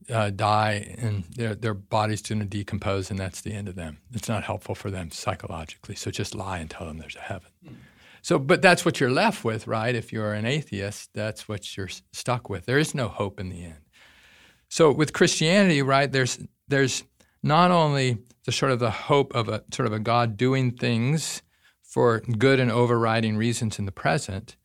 uh, 0.09 0.29
die 0.31 0.95
and 0.97 1.23
their 1.35 1.55
their 1.55 1.73
body's 1.73 2.21
going 2.21 2.39
to 2.39 2.45
decompose 2.45 3.09
and 3.09 3.19
that's 3.19 3.41
the 3.41 3.53
end 3.53 3.67
of 3.67 3.75
them. 3.75 3.99
It's 4.13 4.29
not 4.29 4.43
helpful 4.43 4.75
for 4.75 4.89
them 4.89 5.11
psychologically. 5.11 5.95
So 5.95 6.11
just 6.11 6.35
lie 6.35 6.59
and 6.59 6.69
tell 6.69 6.87
them 6.87 6.97
there's 6.97 7.15
a 7.15 7.21
heaven. 7.21 7.51
So, 8.21 8.37
but 8.37 8.61
that's 8.61 8.83
what 8.83 8.99
you're 8.99 9.11
left 9.11 9.43
with, 9.45 9.67
right? 9.67 9.95
If 9.95 10.11
you're 10.11 10.33
an 10.33 10.45
atheist, 10.45 11.11
that's 11.13 11.47
what 11.47 11.77
you're 11.77 11.89
stuck 12.11 12.49
with. 12.49 12.65
There 12.65 12.79
is 12.79 12.93
no 12.93 13.07
hope 13.07 13.39
in 13.39 13.49
the 13.49 13.63
end. 13.63 13.81
So 14.67 14.91
with 14.91 15.13
Christianity, 15.13 15.81
right? 15.81 16.11
There's 16.11 16.39
there's 16.67 17.03
not 17.41 17.71
only 17.71 18.17
the 18.45 18.51
sort 18.51 18.71
of 18.71 18.79
the 18.79 18.91
hope 18.91 19.33
of 19.33 19.49
a 19.49 19.63
sort 19.71 19.87
of 19.87 19.93
a 19.93 19.99
God 19.99 20.37
doing 20.37 20.71
things 20.71 21.41
for 21.81 22.19
good 22.19 22.59
and 22.59 22.71
overriding 22.71 23.35
reasons 23.35 23.79
in 23.79 23.85
the 23.85 23.91
present, 23.91 24.55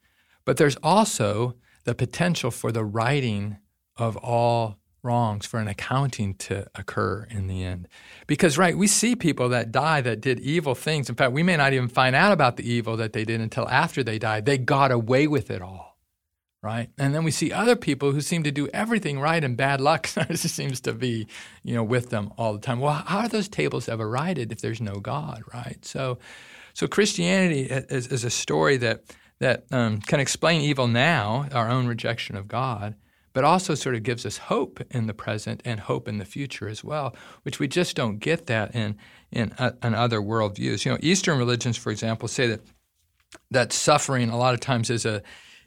but 0.44 0.56
there's 0.56 0.76
also 0.82 1.54
the 1.84 1.94
potential 1.94 2.50
for 2.50 2.72
the 2.72 2.84
righting 2.84 3.58
of 3.96 4.16
all 4.18 4.78
wrongs, 5.04 5.46
for 5.46 5.60
an 5.60 5.68
accounting 5.68 6.34
to 6.34 6.66
occur 6.74 7.26
in 7.30 7.46
the 7.46 7.62
end. 7.62 7.86
Because, 8.26 8.58
right, 8.58 8.76
we 8.76 8.86
see 8.86 9.14
people 9.14 9.48
that 9.50 9.70
die 9.70 10.00
that 10.00 10.20
did 10.20 10.40
evil 10.40 10.74
things. 10.74 11.08
In 11.08 11.14
fact, 11.14 11.32
we 11.32 11.42
may 11.42 11.56
not 11.56 11.72
even 11.72 11.88
find 11.88 12.16
out 12.16 12.32
about 12.32 12.56
the 12.56 12.68
evil 12.68 12.96
that 12.96 13.12
they 13.12 13.24
did 13.24 13.40
until 13.40 13.68
after 13.68 14.02
they 14.02 14.18
died. 14.18 14.46
They 14.46 14.58
got 14.58 14.90
away 14.90 15.26
with 15.26 15.50
it 15.50 15.62
all, 15.62 15.98
right? 16.62 16.90
And 16.98 17.14
then 17.14 17.22
we 17.22 17.30
see 17.30 17.52
other 17.52 17.76
people 17.76 18.12
who 18.12 18.20
seem 18.20 18.42
to 18.44 18.50
do 18.50 18.68
everything 18.68 19.20
right 19.20 19.44
and 19.44 19.56
bad 19.56 19.80
luck 19.80 20.06
seems 20.34 20.80
to 20.80 20.94
be, 20.94 21.28
you 21.62 21.74
know, 21.74 21.84
with 21.84 22.10
them 22.10 22.32
all 22.38 22.54
the 22.54 22.60
time. 22.60 22.80
Well, 22.80 23.04
how 23.06 23.18
are 23.20 23.28
those 23.28 23.48
tables 23.48 23.88
ever 23.88 24.08
righted 24.08 24.50
if 24.50 24.60
there's 24.60 24.80
no 24.80 25.00
God, 25.00 25.42
right? 25.52 25.84
So, 25.84 26.18
so 26.72 26.88
Christianity 26.88 27.62
is, 27.62 28.08
is 28.08 28.24
a 28.24 28.30
story 28.30 28.78
that 28.78 29.04
that 29.40 29.64
um, 29.72 30.00
can 30.00 30.20
explain 30.20 30.60
evil 30.60 30.86
now, 30.86 31.48
our 31.52 31.68
own 31.68 31.86
rejection 31.86 32.36
of 32.36 32.48
God, 32.48 32.94
but 33.34 33.44
also 33.44 33.74
sort 33.74 33.96
of 33.96 34.02
gives 34.02 34.24
us 34.24 34.38
hope 34.38 34.80
in 34.90 35.06
the 35.06 35.12
present 35.12 35.60
and 35.64 35.80
hope 35.80 36.08
in 36.08 36.16
the 36.18 36.24
future 36.24 36.68
as 36.68 36.82
well, 36.82 37.14
which 37.42 37.58
we 37.58 37.68
just 37.68 37.94
don't 37.94 38.18
get 38.18 38.46
that 38.46 38.74
in 38.74 38.96
in, 39.30 39.52
uh, 39.58 39.72
in 39.82 39.94
other 39.94 40.20
worldviews. 40.20 40.84
You 40.84 40.92
know, 40.92 40.98
Eastern 41.02 41.36
religions, 41.36 41.76
for 41.76 41.90
example, 41.90 42.28
say 42.28 42.46
that 42.46 42.60
that 43.50 43.72
suffering 43.72 44.30
a 44.30 44.38
lot 44.38 44.54
of 44.54 44.60
times 44.60 44.88
is 44.88 45.04
a 45.04 45.20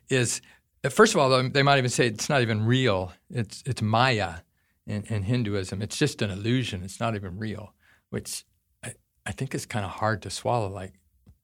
is 0.09 0.41
first 0.89 1.13
of 1.13 1.19
all 1.19 1.49
they 1.49 1.63
might 1.63 1.77
even 1.77 1.89
say 1.89 2.07
it's 2.07 2.29
not 2.29 2.41
even 2.41 2.65
real. 2.65 3.11
It's 3.29 3.61
it's 3.65 3.81
Maya 3.81 4.35
in, 4.87 5.03
in 5.03 5.23
Hinduism. 5.23 5.81
It's 5.81 5.97
just 5.97 6.21
an 6.21 6.31
illusion. 6.31 6.83
It's 6.83 7.01
not 7.01 7.15
even 7.15 7.37
real, 7.37 7.73
which 8.09 8.45
I, 8.83 8.93
I 9.25 9.33
think 9.33 9.53
is 9.53 9.65
kind 9.65 9.85
of 9.85 9.91
hard 9.91 10.21
to 10.21 10.29
swallow. 10.29 10.69
Like 10.69 10.93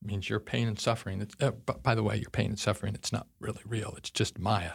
means 0.01 0.29
your 0.29 0.39
pain 0.39 0.69
and 0.69 0.79
suffering. 0.79 1.27
Uh, 1.41 1.51
by 1.51 1.95
the 1.95 2.03
way, 2.03 2.15
your 2.15 2.29
pain 2.29 2.47
and 2.47 2.59
suffering, 2.59 2.95
it's 2.95 3.12
not 3.12 3.27
really 3.39 3.62
real. 3.65 3.93
It's 3.97 4.09
just 4.09 4.39
Maya. 4.39 4.73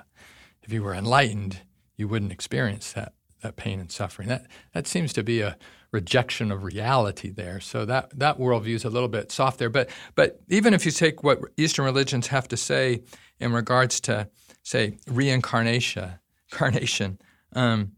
If 0.68 0.74
you 0.74 0.82
were 0.82 0.92
enlightened, 0.92 1.62
you 1.96 2.08
wouldn't 2.08 2.30
experience 2.30 2.92
that, 2.92 3.14
that 3.40 3.56
pain 3.56 3.80
and 3.80 3.90
suffering. 3.90 4.28
That, 4.28 4.44
that 4.74 4.86
seems 4.86 5.14
to 5.14 5.22
be 5.22 5.40
a 5.40 5.56
rejection 5.92 6.52
of 6.52 6.62
reality 6.62 7.30
there. 7.30 7.58
So 7.58 7.86
that, 7.86 8.10
that 8.18 8.38
worldview 8.38 8.74
is 8.74 8.84
a 8.84 8.90
little 8.90 9.08
bit 9.08 9.32
soft 9.32 9.58
there. 9.58 9.70
But, 9.70 9.88
but 10.14 10.42
even 10.48 10.74
if 10.74 10.84
you 10.84 10.92
take 10.92 11.22
what 11.22 11.38
Eastern 11.56 11.86
religions 11.86 12.26
have 12.26 12.48
to 12.48 12.58
say 12.58 13.00
in 13.40 13.54
regards 13.54 13.98
to, 14.00 14.28
say, 14.62 14.98
reincarnation, 15.06 16.10
carnation, 16.50 17.18
um, 17.54 17.92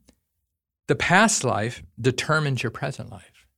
the 0.87 0.95
past 0.95 1.43
life 1.43 1.83
determines 2.01 2.63
your 2.63 2.71
present 2.71 3.11
life. 3.11 3.49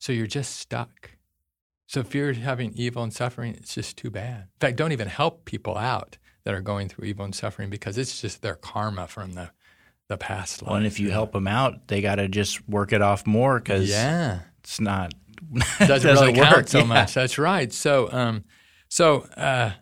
So 0.00 0.12
you're 0.12 0.26
just 0.26 0.56
stuck. 0.56 1.12
So 1.86 2.00
if 2.00 2.12
you're 2.12 2.32
having 2.32 2.72
evil 2.74 3.04
and 3.04 3.14
suffering, 3.14 3.54
it's 3.54 3.76
just 3.76 3.96
too 3.96 4.10
bad. 4.10 4.40
In 4.40 4.58
fact, 4.58 4.78
don't 4.78 4.90
even 4.90 5.06
help 5.06 5.44
people 5.44 5.78
out 5.78 6.18
that 6.44 6.54
are 6.54 6.60
going 6.60 6.88
through 6.88 7.06
evil 7.06 7.24
and 7.24 7.34
suffering 7.34 7.70
because 7.70 7.98
it's 7.98 8.20
just 8.20 8.42
their 8.42 8.54
karma 8.54 9.06
from 9.06 9.32
the 9.32 9.50
the 10.08 10.16
past 10.16 10.62
life. 10.62 10.68
Well, 10.68 10.76
and 10.76 10.86
if 10.86 11.00
you 11.00 11.10
help 11.10 11.32
them 11.32 11.46
out, 11.46 11.88
they 11.88 12.00
got 12.00 12.16
to 12.16 12.28
just 12.28 12.68
work 12.68 12.92
it 12.92 13.02
off 13.02 13.26
more 13.26 13.58
because 13.58 13.88
yeah, 13.88 14.40
it's 14.60 14.80
not 14.80 15.14
doesn't, 15.78 15.88
doesn't 15.88 16.26
really 16.26 16.38
work. 16.38 16.48
count 16.48 16.68
so 16.68 16.78
yeah. 16.80 16.84
much. 16.84 17.14
That's 17.14 17.38
right. 17.38 17.72
So, 17.72 18.12
um, 18.12 18.44
so 18.88 19.20
uh, 19.36 19.72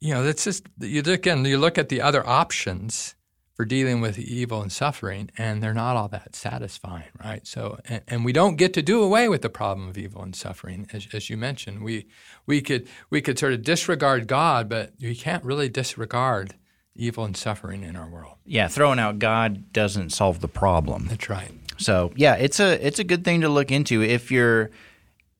you 0.00 0.14
know, 0.14 0.22
that's 0.22 0.44
just 0.44 0.66
you 0.80 1.02
look 1.02 1.26
and 1.26 1.46
you 1.46 1.58
look 1.58 1.78
at 1.78 1.88
the 1.88 2.00
other 2.00 2.26
options 2.26 3.14
for 3.62 3.66
dealing 3.66 4.00
with 4.00 4.18
evil 4.18 4.60
and 4.60 4.72
suffering, 4.72 5.30
and 5.38 5.62
they're 5.62 5.72
not 5.72 5.94
all 5.94 6.08
that 6.08 6.34
satisfying, 6.34 7.12
right? 7.24 7.46
So, 7.46 7.78
and, 7.84 8.02
and, 8.08 8.24
we 8.24 8.32
don't 8.32 8.56
get 8.56 8.74
to 8.74 8.82
do 8.82 9.00
away 9.00 9.28
with 9.28 9.42
the 9.42 9.48
problem 9.48 9.88
of 9.88 9.96
evil 9.96 10.20
and 10.20 10.34
suffering, 10.34 10.88
as, 10.92 11.06
as, 11.12 11.30
you 11.30 11.36
mentioned. 11.36 11.84
We 11.84 12.08
we 12.44 12.60
could 12.60 12.88
we 13.08 13.20
could 13.20 13.38
sort 13.38 13.52
of 13.52 13.62
disregard 13.62 14.26
God, 14.26 14.68
but 14.68 14.94
we 15.00 15.14
can't 15.14 15.44
really 15.44 15.68
disregard 15.68 16.56
evil 16.96 17.24
and 17.24 17.36
suffering 17.36 17.84
in 17.84 17.94
our 17.94 18.10
world. 18.10 18.34
Yeah, 18.44 18.66
throwing 18.66 18.98
out 18.98 19.20
God 19.20 19.72
doesn't 19.72 20.10
solve 20.10 20.40
the 20.40 20.48
problem. 20.48 21.06
That's 21.06 21.28
right. 21.28 21.52
So, 21.76 22.10
yeah, 22.16 22.34
it's 22.34 22.58
a 22.58 22.84
it's 22.84 22.98
a 22.98 23.04
good 23.04 23.24
thing 23.24 23.42
to 23.42 23.48
look 23.48 23.70
into 23.70 24.02
if 24.02 24.32
you're. 24.32 24.70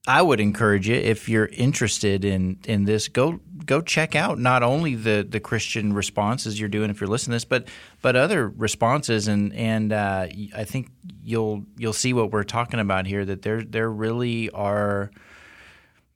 I 0.07 0.21
would 0.21 0.41
encourage 0.41 0.89
you 0.89 0.97
if 0.97 1.29
you're 1.29 1.47
interested 1.47 2.25
in 2.25 2.59
in 2.65 2.85
this, 2.85 3.07
go 3.07 3.41
go 3.65 3.81
check 3.81 4.17
out 4.17 4.39
not 4.39 4.65
only 4.65 4.97
the 4.97 5.27
the 5.29 5.39
Christian 5.39 5.93
responses 5.93 6.59
you're 6.59 6.69
doing 6.69 6.91
if 6.91 7.01
you're 7.01 7.09
listening 7.09 7.33
to 7.33 7.37
this, 7.37 7.45
but 7.45 7.69
but 8.01 8.17
other 8.17 8.49
responses. 8.49 9.29
And 9.29 9.55
and 9.55 9.93
uh, 9.93 10.27
I 10.57 10.65
think 10.65 10.89
you'll 11.23 11.65
you'll 11.77 11.93
see 11.93 12.13
what 12.13 12.33
we're 12.33 12.43
talking 12.43 12.81
about 12.81 13.07
here 13.07 13.25
that 13.25 13.43
there 13.43 13.63
there 13.63 13.91
really 13.91 14.51
are 14.51 15.13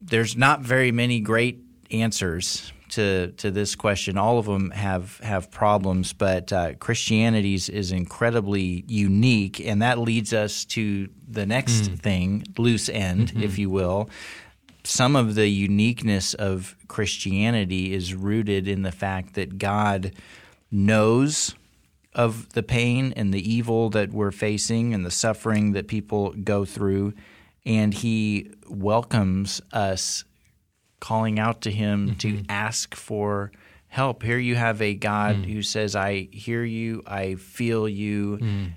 there's 0.01 0.37
not 0.37 0.63
very 0.63 0.91
many 0.91 1.21
great 1.21 1.61
answers 1.93 2.73
to 2.97 3.33
to 3.33 3.51
this 3.51 3.75
question. 3.75 4.19
All 4.19 4.39
of 4.39 4.47
them 4.47 4.71
have 4.73 5.19
have 5.23 5.51
problems, 5.51 6.13
but 6.13 6.53
uh, 6.53 6.75
Christianity's 6.75 7.69
is 7.69 7.93
incredibly 7.93 8.85
unique, 8.89 9.61
and 9.61 9.81
that 9.81 9.99
leads 9.99 10.33
us 10.33 10.65
to 10.67 11.09
the 11.29 11.47
next 11.47 11.91
mm. 11.91 11.99
thing, 11.99 12.45
loose 12.59 12.89
end, 12.89 13.29
mm-hmm. 13.29 13.43
if 13.43 13.59
you 13.59 13.71
will 13.71 14.11
some 14.87 15.17
of 15.17 15.35
the 15.35 15.49
uniqueness 15.49 16.33
of 16.35 16.77
Christianity 16.87 17.93
is 17.93 18.15
rooted 18.15 18.69
in 18.69 18.83
the 18.83 18.93
fact 18.93 19.35
that 19.35 19.59
God 19.59 20.13
knows 20.71 21.55
of 22.15 22.51
the 22.55 22.63
pain 22.63 23.13
and 23.17 23.33
the 23.33 23.53
evil 23.53 23.91
that 23.91 24.13
we're 24.13 24.31
facing 24.31 24.95
and 24.95 25.05
the 25.05 25.11
suffering 25.11 25.73
that 25.73 25.89
people 25.89 26.33
go 26.33 26.65
through. 26.65 27.13
And 27.65 27.93
he 27.93 28.53
welcomes 28.69 29.61
us 29.73 30.25
calling 31.07 31.39
out 31.39 31.61
to 31.61 31.71
him 31.71 32.09
mm-hmm. 32.09 32.19
to 32.19 32.43
ask 32.49 32.97
for 32.97 33.53
help. 33.87 34.25
Here 34.25 34.39
you 34.39 34.57
have 34.57 34.83
a 34.83 34.93
God 34.93 35.37
mm. 35.37 35.53
who 35.53 35.63
says, 35.63 35.95
I 35.95 36.29
hear 36.33 36.65
you, 36.65 37.05
I 37.07 37.37
feel 37.37 37.89
you. 37.89 38.39
Mm. 38.43 38.73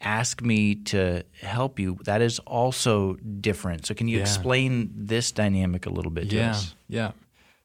Ask 0.00 0.40
me 0.40 0.76
to 0.86 1.22
help 1.42 1.78
you. 1.78 1.98
That 2.04 2.22
is 2.22 2.38
also 2.38 3.16
different. 3.42 3.84
So, 3.84 3.94
can 3.94 4.08
you 4.08 4.16
yeah. 4.16 4.22
explain 4.22 4.90
this 4.94 5.32
dynamic 5.32 5.84
a 5.84 5.90
little 5.90 6.10
bit 6.10 6.30
to 6.30 6.36
yeah. 6.36 6.50
us? 6.50 6.74
Yeah. 6.88 7.10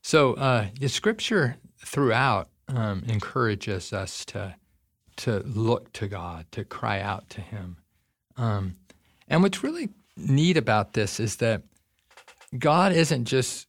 So, 0.02 0.34
uh, 0.34 0.68
the 0.78 0.90
scripture 0.90 1.56
throughout 1.80 2.50
um, 2.68 3.04
encourages 3.08 3.94
us 3.94 4.26
to 4.26 4.56
to 5.18 5.40
look 5.40 5.94
to 5.94 6.08
God, 6.08 6.48
to 6.52 6.66
cry 6.66 7.00
out 7.00 7.30
to 7.30 7.42
Him. 7.42 7.78
Um, 8.36 8.76
and 9.30 9.42
what's 9.42 9.64
really 9.64 9.90
neat 10.18 10.58
about 10.58 10.94
this 10.94 11.20
is 11.20 11.38
that 11.38 11.62
God 12.58 12.92
isn't 12.92 13.26
just 13.26 13.68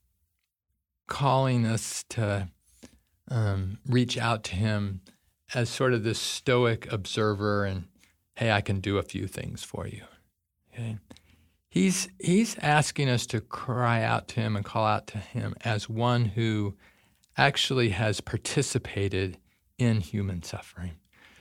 calling 1.06 1.66
us 1.66 2.04
to 2.10 2.48
um, 3.30 3.78
reach 3.86 4.18
out 4.18 4.44
to 4.44 4.56
Him 4.56 5.00
as 5.54 5.68
sort 5.68 5.92
of 5.92 6.04
this 6.04 6.18
stoic 6.18 6.90
observer 6.92 7.64
and, 7.64 7.84
hey, 8.36 8.50
I 8.50 8.60
can 8.60 8.80
do 8.80 8.98
a 8.98 9.02
few 9.02 9.26
things 9.26 9.62
for 9.62 9.86
you. 9.86 10.02
Okay? 10.72 10.98
He's, 11.68 12.08
he's 12.18 12.58
asking 12.58 13.08
us 13.08 13.26
to 13.26 13.40
cry 13.40 14.02
out 14.02 14.28
to 14.28 14.40
Him 14.40 14.56
and 14.56 14.64
call 14.64 14.86
out 14.86 15.06
to 15.08 15.18
Him 15.18 15.54
as 15.62 15.88
one 15.88 16.26
who 16.26 16.76
actually 17.36 17.90
has 17.90 18.20
participated 18.20 19.38
in 19.78 20.00
human 20.00 20.42
suffering. 20.42 20.92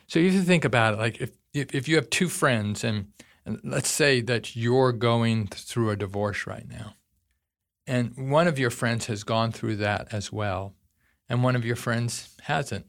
So 0.08 0.20
you 0.20 0.32
have 0.32 0.40
to 0.42 0.46
think 0.46 0.66
about 0.66 0.94
it 0.94 0.98
like 0.98 1.22
if, 1.22 1.32
if, 1.54 1.76
if 1.76 1.88
you 1.88 1.96
have 1.96 2.10
two 2.10 2.28
friends 2.30 2.84
and, 2.84 3.08
and 3.46 3.60
let's 3.64 3.90
say 3.90 4.22
that 4.22 4.56
you're 4.56 4.94
going 4.94 5.48
through 5.48 5.90
a 5.90 5.96
divorce 5.96 6.48
right 6.48 6.68
now, 6.68 6.96
and 7.88 8.32
one 8.32 8.48
of 8.48 8.60
your 8.60 8.70
friends 8.70 9.08
has 9.08 9.24
gone 9.24 9.52
through 9.52 9.78
that 9.78 10.08
as 10.12 10.32
well, 10.32 10.74
and 11.30 11.44
one 11.44 11.56
of 11.56 11.66
your 11.66 11.76
friends 11.76 12.36
hasn't. 12.44 12.86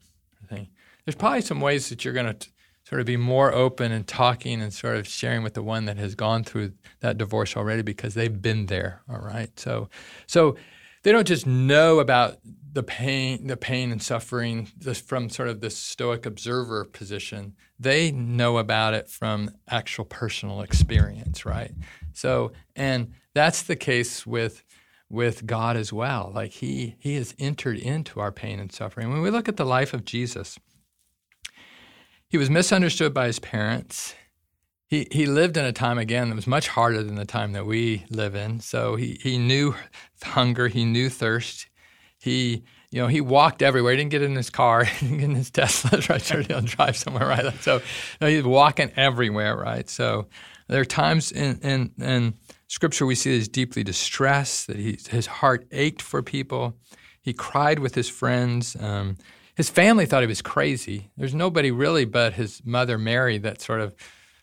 There's 1.04 1.16
probably 1.16 1.40
some 1.40 1.60
ways 1.60 1.88
that 1.88 2.04
you're 2.04 2.14
going 2.14 2.34
to 2.34 2.48
sort 2.84 3.00
of 3.00 3.06
be 3.06 3.16
more 3.16 3.52
open 3.52 3.90
and 3.90 4.06
talking 4.06 4.60
and 4.60 4.72
sort 4.72 4.96
of 4.96 5.06
sharing 5.06 5.42
with 5.42 5.54
the 5.54 5.62
one 5.62 5.86
that 5.86 5.96
has 5.96 6.14
gone 6.14 6.44
through 6.44 6.72
that 7.00 7.18
divorce 7.18 7.56
already 7.56 7.82
because 7.82 8.14
they've 8.14 8.42
been 8.42 8.66
there. 8.66 9.02
All 9.08 9.18
right, 9.18 9.58
so 9.58 9.88
so 10.26 10.56
they 11.02 11.10
don't 11.10 11.26
just 11.26 11.46
know 11.46 11.98
about 11.98 12.38
the 12.72 12.82
pain, 12.82 13.48
the 13.48 13.56
pain 13.56 13.92
and 13.92 14.02
suffering 14.02 14.66
from 15.06 15.28
sort 15.28 15.48
of 15.48 15.60
the 15.60 15.70
stoic 15.70 16.24
observer 16.24 16.84
position. 16.84 17.54
They 17.78 18.12
know 18.12 18.58
about 18.58 18.94
it 18.94 19.08
from 19.08 19.50
actual 19.68 20.04
personal 20.04 20.62
experience, 20.62 21.44
right? 21.44 21.72
So, 22.12 22.52
and 22.76 23.12
that's 23.34 23.62
the 23.62 23.76
case 23.76 24.26
with 24.26 24.62
with 25.12 25.46
God 25.46 25.76
as 25.76 25.92
well. 25.92 26.32
Like 26.34 26.52
he 26.52 26.96
he 26.98 27.14
has 27.16 27.34
entered 27.38 27.78
into 27.78 28.18
our 28.18 28.32
pain 28.32 28.58
and 28.58 28.72
suffering. 28.72 29.10
When 29.10 29.20
we 29.20 29.30
look 29.30 29.48
at 29.48 29.56
the 29.56 29.66
life 29.66 29.92
of 29.92 30.04
Jesus, 30.04 30.58
he 32.28 32.38
was 32.38 32.48
misunderstood 32.48 33.12
by 33.12 33.26
his 33.26 33.38
parents. 33.38 34.14
He, 34.86 35.06
he 35.10 35.26
lived 35.26 35.56
in 35.58 35.66
a 35.66 35.72
time 35.72 35.98
again 35.98 36.30
that 36.30 36.34
was 36.34 36.46
much 36.46 36.68
harder 36.68 37.02
than 37.02 37.14
the 37.14 37.26
time 37.26 37.52
that 37.52 37.66
we 37.66 38.04
live 38.10 38.34
in. 38.34 38.60
So 38.60 38.96
he, 38.96 39.18
he 39.22 39.38
knew 39.38 39.74
hunger, 40.22 40.68
he 40.68 40.84
knew 40.84 41.08
thirst, 41.10 41.66
he, 42.18 42.64
you 42.90 43.00
know, 43.00 43.06
he 43.06 43.20
walked 43.20 43.62
everywhere. 43.62 43.92
He 43.92 43.98
didn't 43.98 44.12
get 44.12 44.22
in 44.22 44.34
his 44.34 44.48
car, 44.48 44.84
he 44.84 45.06
didn't 45.06 45.20
get 45.20 45.30
in 45.30 45.36
his 45.36 45.50
Tesla, 45.50 45.98
right? 46.08 46.22
So 46.22 46.42
he'll 46.42 46.62
drive 46.62 46.96
somewhere, 46.96 47.26
right? 47.26 47.52
So 47.60 47.76
you 47.76 47.82
know, 48.20 48.26
he's 48.28 48.44
walking 48.44 48.92
everywhere, 48.96 49.56
right? 49.56 49.88
So 49.88 50.28
there 50.68 50.80
are 50.80 50.86
times 50.86 51.32
in, 51.32 51.58
in, 51.60 51.92
in 52.02 52.34
Scripture 52.72 53.04
we 53.04 53.14
see 53.14 53.34
he's 53.34 53.48
deeply 53.48 53.84
distressed, 53.84 54.66
that 54.66 54.78
he, 54.78 54.98
his 55.10 55.26
heart 55.26 55.66
ached 55.72 56.00
for 56.00 56.22
people. 56.22 56.74
He 57.20 57.34
cried 57.34 57.78
with 57.78 57.94
his 57.94 58.08
friends. 58.08 58.74
Um, 58.80 59.18
his 59.54 59.68
family 59.68 60.06
thought 60.06 60.22
he 60.22 60.26
was 60.26 60.40
crazy. 60.40 61.10
There's 61.18 61.34
nobody 61.34 61.70
really 61.70 62.06
but 62.06 62.32
his 62.32 62.62
mother 62.64 62.96
Mary 62.96 63.36
that 63.36 63.60
sort 63.60 63.82
of 63.82 63.94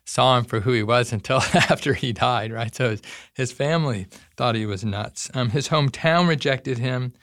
saw 0.05 0.37
him 0.37 0.45
for 0.45 0.59
who 0.59 0.73
he 0.73 0.83
was 0.83 1.11
until 1.17 1.37
after 1.37 1.95
he 1.95 2.13
died, 2.13 2.51
right? 2.51 2.73
So 2.75 2.91
his, 2.91 3.01
his 3.33 3.51
family 3.51 4.05
thought 4.37 4.53
he 4.53 4.67
was 4.67 4.85
nuts. 4.85 5.31
Um, 5.33 5.49
his 5.49 5.69
hometown 5.69 6.27
rejected 6.27 6.77
him. 6.77 7.13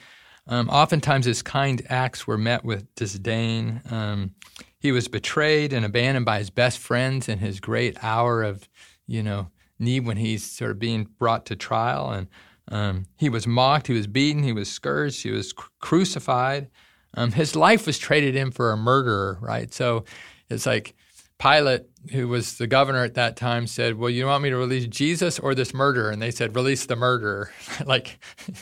Um, 0.49 0.69
oftentimes, 0.69 1.27
his 1.27 1.41
kind 1.41 1.87
acts 1.89 2.27
were 2.27 2.37
met 2.37 2.65
with 2.65 2.93
disdain. 2.97 3.81
Um, 3.93 4.33
he 4.81 4.91
was 4.91 5.07
betrayed 5.07 5.73
and 5.73 5.87
abandoned 5.87 6.27
by 6.27 6.41
his 6.41 6.51
best 6.51 6.81
friends 6.81 7.29
in 7.29 7.39
his 7.39 7.61
great 7.61 7.97
hour 8.03 8.43
of, 8.43 8.69
you 9.07 9.23
know, 9.23 9.51
need 9.79 10.07
when 10.07 10.17
he's 10.17 10.45
sort 10.45 10.71
of 10.71 10.79
being 10.79 11.09
brought 11.19 11.47
to 11.47 11.57
trial. 11.57 12.11
And 12.11 12.29
um, 12.69 13.07
he 13.17 13.29
was 13.29 13.47
mocked, 13.47 13.87
he 13.87 13.95
was 13.95 14.07
beaten, 14.07 14.43
he 14.43 14.53
was 14.53 14.71
scourged, 14.71 15.23
he 15.23 15.31
was 15.31 15.53
cr- 15.53 15.69
crucified. 15.81 16.69
Um, 17.15 17.33
his 17.33 17.57
life 17.57 17.87
was 17.87 17.99
traded 17.99 18.37
in 18.37 18.51
for 18.51 18.73
a 18.73 18.77
murderer, 18.77 19.39
right? 19.41 19.73
So 19.73 20.05
it's 20.51 20.67
like 20.67 20.95
Pilate, 21.39 21.83
who 22.13 22.29
was 22.29 22.57
the 22.57 22.67
governor 22.67 23.05
at 23.05 23.15
that 23.15 23.37
time, 23.37 23.67
said, 23.67 23.99
Well, 23.99 24.11
you 24.11 24.27
want 24.27 24.43
me 24.43 24.51
to 24.51 24.57
release 24.57 24.87
Jesus 24.87 25.39
or 25.39 25.55
this 25.55 25.75
murderer? 25.75 26.11
And 26.11 26.21
they 26.21 26.31
said, 26.31 26.57
Release 26.57 26.87
the 26.87 26.97
murderer. 26.97 27.51
like, 27.87 28.19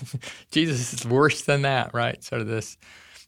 Jesus 0.50 0.92
is 0.92 1.06
worse 1.06 1.42
than 1.42 1.62
that, 1.62 1.94
right? 1.94 2.22
Sort 2.22 2.40
of 2.40 2.48
this, 2.48 2.76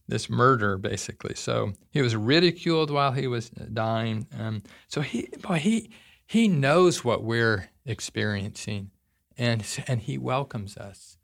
this 0.09 0.29
murder, 0.29 0.79
basically. 0.79 1.35
So 1.35 1.72
he 1.90 2.03
was 2.03 2.16
ridiculed 2.16 2.90
while 2.90 3.12
he 3.12 3.29
was 3.29 3.51
dying. 3.51 4.27
Um, 4.38 4.62
so 4.88 5.01
he, 5.01 5.29
boy, 5.40 5.59
he, 5.59 5.90
he 6.27 6.49
knows 6.49 7.05
what 7.05 7.23
we're 7.23 7.71
experiencing, 7.85 8.91
and, 9.39 9.65
and 9.87 10.03
he 10.03 10.19
welcomes 10.19 10.77
us 10.77 11.19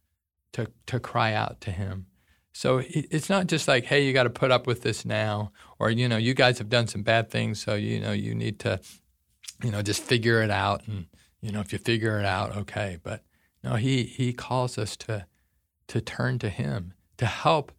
to, 0.53 0.71
to 0.87 1.01
cry 1.01 1.33
out 1.33 1.61
to 1.63 1.71
him. 1.71 2.07
So 2.53 2.83
it's 2.85 3.31
not 3.31 3.47
just 3.47 3.67
like, 3.67 3.85
hey, 3.85 4.05
you 4.05 4.13
got 4.13 4.25
to 4.25 4.31
put 4.31 4.51
up 4.51 4.67
with 4.67 4.83
this 4.83 5.05
now, 5.07 5.53
or 5.79 5.91
you 5.91 6.07
know, 6.07 6.19
you 6.19 6.35
guys 6.35 6.59
have 6.59 6.69
done 6.69 6.87
some 6.87 7.03
bad 7.03 7.31
things, 7.31 7.63
so 7.63 7.75
you 7.75 7.99
know, 7.99 8.13
you 8.13 8.35
need 8.35 8.59
to, 8.61 8.79
you 9.65 9.71
know, 9.71 9.81
just 9.81 10.03
figure 10.03 10.43
it 10.43 10.51
out, 10.51 10.87
and 10.87 11.07
you 11.41 11.51
know, 11.51 11.61
if 11.61 11.73
you 11.73 11.79
figure 11.79 12.21
it 12.21 12.27
out, 12.27 12.55
okay. 12.55 12.99
But 13.03 13.25
no, 13.65 13.77
he 13.77 14.03
he 14.03 14.35
calls 14.35 14.77
us 14.77 14.97
to 14.99 15.27
to 15.89 16.01
turn 16.03 16.39
to 16.41 16.51
him 16.51 16.93
to 17.17 17.25
help 17.25 17.73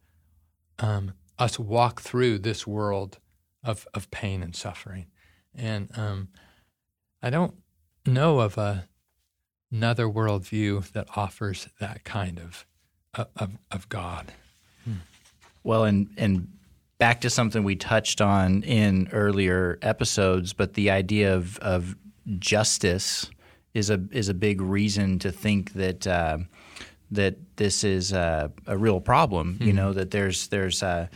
um, 0.80 1.12
us 1.38 1.56
walk 1.56 2.00
through 2.00 2.40
this 2.40 2.66
world 2.66 3.18
of 3.62 3.86
of 3.94 4.10
pain 4.10 4.42
and 4.42 4.56
suffering, 4.56 5.06
and 5.54 5.88
um, 5.96 6.28
I 7.24 7.30
don't 7.30 7.54
know 8.04 8.40
of 8.40 8.58
a, 8.58 8.86
another 9.72 10.06
worldview 10.06 10.92
that 10.92 11.08
offers 11.16 11.68
that 11.80 12.04
kind 12.04 12.38
of 12.38 12.66
of, 13.36 13.56
of 13.70 13.88
God. 13.88 14.32
Well, 15.62 15.84
and 15.84 16.10
and 16.18 16.48
back 16.98 17.22
to 17.22 17.30
something 17.30 17.64
we 17.64 17.76
touched 17.76 18.20
on 18.20 18.62
in 18.62 19.08
earlier 19.10 19.78
episodes, 19.80 20.52
but 20.52 20.74
the 20.74 20.90
idea 20.90 21.34
of 21.34 21.58
of 21.60 21.96
justice 22.38 23.30
is 23.72 23.88
a 23.88 24.04
is 24.10 24.28
a 24.28 24.34
big 24.34 24.60
reason 24.60 25.18
to 25.20 25.32
think 25.32 25.72
that 25.72 26.06
uh, 26.06 26.38
that 27.10 27.36
this 27.56 27.84
is 27.84 28.12
a, 28.12 28.52
a 28.66 28.76
real 28.76 29.00
problem. 29.00 29.54
Mm-hmm. 29.54 29.64
You 29.64 29.72
know 29.72 29.92
that 29.94 30.10
there's 30.10 30.48
there's 30.48 30.82
a, 30.82 31.08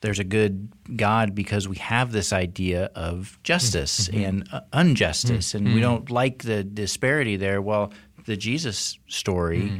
there's 0.00 0.18
a 0.18 0.24
good 0.24 0.72
God 0.96 1.34
because 1.34 1.68
we 1.68 1.76
have 1.76 2.12
this 2.12 2.32
idea 2.32 2.90
of 2.94 3.38
justice 3.42 4.08
mm-hmm. 4.08 4.24
and 4.24 4.48
uh, 4.52 4.60
injustice, 4.74 5.48
mm-hmm. 5.52 5.66
and 5.66 5.74
we 5.74 5.80
don't 5.80 6.10
like 6.10 6.42
the 6.42 6.62
disparity 6.62 7.36
there. 7.36 7.62
Well, 7.62 7.92
the 8.26 8.36
Jesus 8.36 8.98
story 9.06 9.62
mm-hmm 9.62 9.78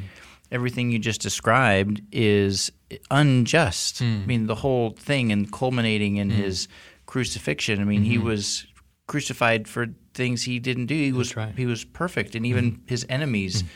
everything 0.51 0.91
you 0.91 0.99
just 0.99 1.21
described 1.21 2.03
is 2.13 2.71
unjust. 3.11 4.03
Mm. 4.03 4.23
I 4.23 4.27
mean, 4.27 4.47
the 4.47 4.55
whole 4.55 4.91
thing 4.91 5.33
and 5.33 5.51
culminating 5.51 6.17
in 6.17 6.31
mm. 6.31 6.35
his 6.35 6.69
crucifixion. 7.07 7.81
I 7.81 7.85
mean, 7.85 8.03
mm-hmm. 8.03 8.11
he 8.11 8.19
was 8.19 8.67
crucified 9.07 9.69
for 9.69 9.87
things 10.15 10.43
he 10.43 10.59
didn't 10.59 10.87
do. 10.87 10.95
He 10.95 11.13
was 11.13 11.37
right. 11.37 11.55
he 11.57 11.67
was 11.67 11.85
perfect, 11.85 12.35
and 12.35 12.47
even 12.47 12.73
mm. 12.73 12.89
his 12.89 13.07
enemies 13.09 13.63
mm. 13.63 13.69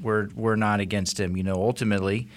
were 0.00 0.28
were 0.34 0.56
not 0.56 0.80
against 0.80 1.18
him. 1.18 1.36
You 1.36 1.42
know, 1.42 1.54
ultimately, 1.54 2.28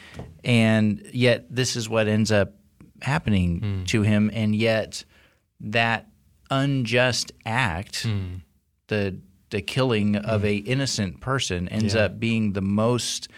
and 0.44 1.02
yet 1.14 1.46
this 1.50 1.76
is 1.76 1.90
what 1.90 2.08
ends 2.08 2.32
up 2.32 2.54
happening 3.02 3.62
mm. 3.62 3.88
to 3.88 4.02
him, 4.02 4.30
and 4.34 4.56
yet 4.56 5.04
that 5.60 6.08
unjust 6.50 7.32
act, 7.46 8.06
mm. 8.06 8.42
the 8.88 9.20
the 9.50 9.62
killing 9.62 10.16
of 10.16 10.44
a 10.44 10.56
innocent 10.56 11.22
person, 11.22 11.70
ends 11.70 11.96
yeah. 11.96 12.02
up 12.02 12.20
being 12.20 12.54
the 12.54 12.62
most 12.62 13.30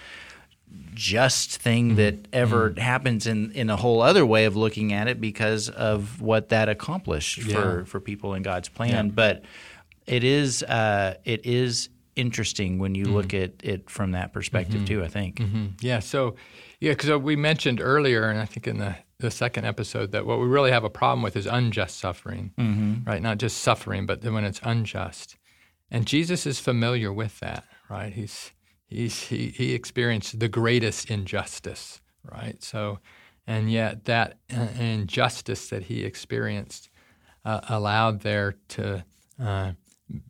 just 0.94 1.62
thing 1.62 1.90
mm-hmm. 1.90 1.96
that 1.98 2.28
ever 2.34 2.70
mm-hmm. 2.70 2.80
happens 2.80 3.28
in, 3.28 3.52
in 3.52 3.70
a 3.70 3.76
whole 3.76 4.02
other 4.02 4.26
way 4.26 4.46
of 4.46 4.56
looking 4.56 4.94
at 4.94 5.08
it 5.08 5.22
because 5.22 5.70
of 5.70 6.22
what 6.22 6.50
that 6.50 6.70
accomplished 6.70 7.38
yeah. 7.40 7.56
for, 7.56 7.86
for 7.86 8.00
people 8.00 8.34
in 8.34 8.44
God's 8.44 8.70
plan. 8.70 9.08
Yeah. 9.08 9.12
But 9.14 9.44
it 10.06 10.24
is 10.24 10.64
uh, 10.64 11.16
it 11.26 11.46
is 11.46 11.90
interesting 12.16 12.80
when 12.80 12.96
you 12.96 13.06
mm-hmm. 13.06 13.16
look 13.16 13.34
at 13.34 13.54
it 13.64 13.90
from 13.90 14.12
that 14.12 14.34
perspective 14.34 14.82
mm-hmm. 14.82 14.86
too. 14.86 15.04
I 15.04 15.08
think. 15.08 15.36
Mm-hmm. 15.38 15.66
Yeah. 15.82 16.00
So 16.00 16.36
yeah, 16.80 16.92
because 16.92 17.22
we 17.22 17.36
mentioned 17.36 17.80
earlier, 17.82 18.30
and 18.30 18.40
I 18.40 18.46
think 18.46 18.68
in 18.68 18.78
the 18.80 18.96
the 19.20 19.32
second 19.32 19.66
episode 19.66 20.12
that 20.14 20.26
what 20.26 20.40
we 20.40 20.48
really 20.48 20.72
have 20.72 20.84
a 20.84 20.90
problem 20.90 21.22
with 21.22 21.36
is 21.36 21.46
unjust 21.46 22.00
suffering, 22.00 22.52
mm-hmm. 22.58 23.04
right? 23.04 23.22
Not 23.22 23.38
just 23.38 23.58
suffering, 23.58 24.06
but 24.06 24.24
when 24.24 24.46
it's 24.46 24.62
unjust. 24.64 25.36
And 25.92 26.06
Jesus 26.06 26.46
is 26.46 26.60
familiar 26.60 27.12
with 27.12 27.40
that, 27.40 27.66
right? 27.90 28.14
He's 28.14 28.52
he's 28.88 29.24
he 29.24 29.50
he 29.50 29.74
experienced 29.74 30.40
the 30.40 30.48
greatest 30.48 31.10
injustice, 31.10 32.00
right? 32.24 32.64
So, 32.64 33.00
and 33.46 33.72
yet 33.72 34.06
that 34.06 34.38
injustice 34.48 35.70
that 35.70 35.84
he 35.84 36.04
experienced 36.04 36.90
uh, 37.44 37.62
allowed 37.68 38.22
there 38.22 38.56
to 38.70 39.04
uh, 39.42 39.72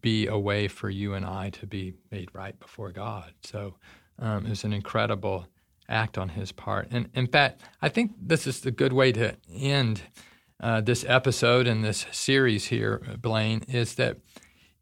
be 0.02 0.28
a 0.28 0.38
way 0.38 0.68
for 0.68 0.90
you 0.90 1.14
and 1.14 1.26
I 1.26 1.50
to 1.52 1.68
be 1.68 1.94
made 2.12 2.30
right 2.34 2.60
before 2.60 2.92
God. 2.92 3.34
So 3.44 3.76
um, 4.18 4.46
it 4.46 4.50
was 4.50 4.64
an 4.64 4.74
incredible 4.74 5.48
act 5.90 6.18
on 6.18 6.30
his 6.30 6.52
part. 6.52 6.88
And 6.92 7.10
in 7.14 7.28
fact, 7.28 7.62
I 7.82 7.90
think 7.90 8.12
this 8.22 8.48
is 8.48 8.62
the 8.62 8.72
good 8.72 8.94
way 8.94 9.12
to 9.14 9.36
end 9.52 10.02
uh, 10.62 10.82
this 10.82 11.06
episode 11.08 11.68
and 11.68 11.84
this 11.84 12.06
series 12.12 12.66
here, 12.66 13.02
Blaine, 13.22 13.64
is 13.68 13.96
that 13.96 14.18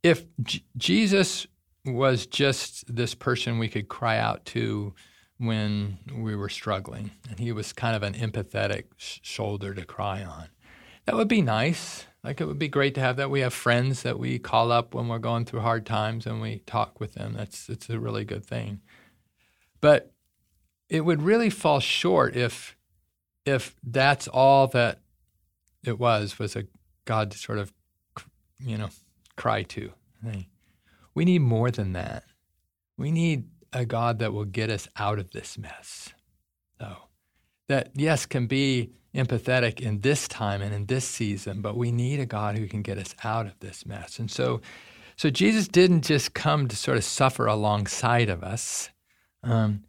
if 0.03 0.25
J- 0.43 0.63
Jesus 0.75 1.47
was 1.85 2.25
just 2.25 2.93
this 2.93 3.15
person 3.15 3.59
we 3.59 3.69
could 3.69 3.87
cry 3.87 4.17
out 4.17 4.45
to 4.45 4.93
when 5.37 5.99
we 6.15 6.35
were 6.35 6.49
struggling, 6.49 7.11
and 7.29 7.39
he 7.39 7.51
was 7.51 7.73
kind 7.73 7.95
of 7.95 8.03
an 8.03 8.13
empathetic 8.13 8.85
sh- 8.97 9.19
shoulder 9.21 9.73
to 9.73 9.85
cry 9.85 10.23
on, 10.23 10.47
that 11.05 11.15
would 11.15 11.27
be 11.27 11.41
nice. 11.41 12.05
Like 12.23 12.41
it 12.41 12.45
would 12.45 12.59
be 12.59 12.67
great 12.67 12.95
to 12.95 13.01
have 13.01 13.17
that. 13.17 13.29
We 13.29 13.41
have 13.41 13.53
friends 13.53 14.01
that 14.01 14.19
we 14.19 14.39
call 14.39 14.71
up 14.71 14.93
when 14.93 15.07
we're 15.07 15.19
going 15.19 15.45
through 15.45 15.61
hard 15.61 15.85
times 15.85 16.25
and 16.25 16.41
we 16.41 16.59
talk 16.65 16.99
with 16.99 17.13
them. 17.13 17.33
That's 17.33 17.69
it's 17.69 17.89
a 17.89 17.99
really 17.99 18.25
good 18.25 18.45
thing. 18.45 18.81
But 19.79 20.11
it 20.89 21.01
would 21.01 21.21
really 21.21 21.49
fall 21.49 21.79
short 21.79 22.35
if 22.35 22.75
if 23.45 23.75
that's 23.83 24.27
all 24.27 24.67
that 24.67 24.99
it 25.83 25.99
was 25.99 26.37
was 26.37 26.55
a 26.55 26.65
God 27.05 27.31
to 27.31 27.37
sort 27.37 27.59
of 27.59 27.73
you 28.59 28.77
know 28.77 28.89
cry 29.35 29.63
to. 29.63 29.91
We 31.13 31.25
need 31.25 31.39
more 31.39 31.71
than 31.71 31.93
that. 31.93 32.23
We 32.97 33.11
need 33.11 33.45
a 33.73 33.85
God 33.85 34.19
that 34.19 34.33
will 34.33 34.45
get 34.45 34.69
us 34.69 34.87
out 34.97 35.19
of 35.19 35.31
this 35.31 35.57
mess. 35.57 36.13
So 36.79 36.95
that 37.67 37.91
yes 37.95 38.25
can 38.25 38.47
be 38.47 38.91
empathetic 39.15 39.79
in 39.79 40.01
this 40.01 40.27
time 40.27 40.61
and 40.61 40.73
in 40.73 40.85
this 40.85 41.05
season, 41.05 41.61
but 41.61 41.75
we 41.75 41.91
need 41.91 42.19
a 42.19 42.25
God 42.25 42.57
who 42.57 42.67
can 42.67 42.81
get 42.81 42.97
us 42.97 43.15
out 43.23 43.45
of 43.47 43.59
this 43.59 43.85
mess. 43.85 44.19
And 44.19 44.29
so 44.29 44.61
so 45.15 45.31
Jesus 45.31 45.67
didn't 45.67 46.03
just 46.03 46.35
come 46.35 46.67
to 46.67 46.75
sort 46.75 46.97
of 46.97 47.03
suffer 47.03 47.47
alongside 47.47 48.29
of 48.29 48.43
us. 48.43 48.91
Um, 49.43 49.83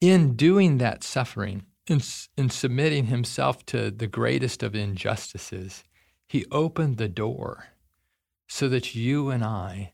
in 0.00 0.34
doing 0.34 0.78
that 0.78 1.04
suffering, 1.04 1.64
in, 1.86 2.00
in 2.36 2.50
submitting 2.50 3.06
himself 3.06 3.64
to 3.66 3.90
the 3.90 4.06
greatest 4.06 4.62
of 4.62 4.74
injustices, 4.74 5.84
he 6.26 6.46
opened 6.50 6.96
the 6.96 7.08
door 7.08 7.66
so 8.48 8.68
that 8.68 8.94
you 8.94 9.30
and 9.30 9.44
I 9.44 9.92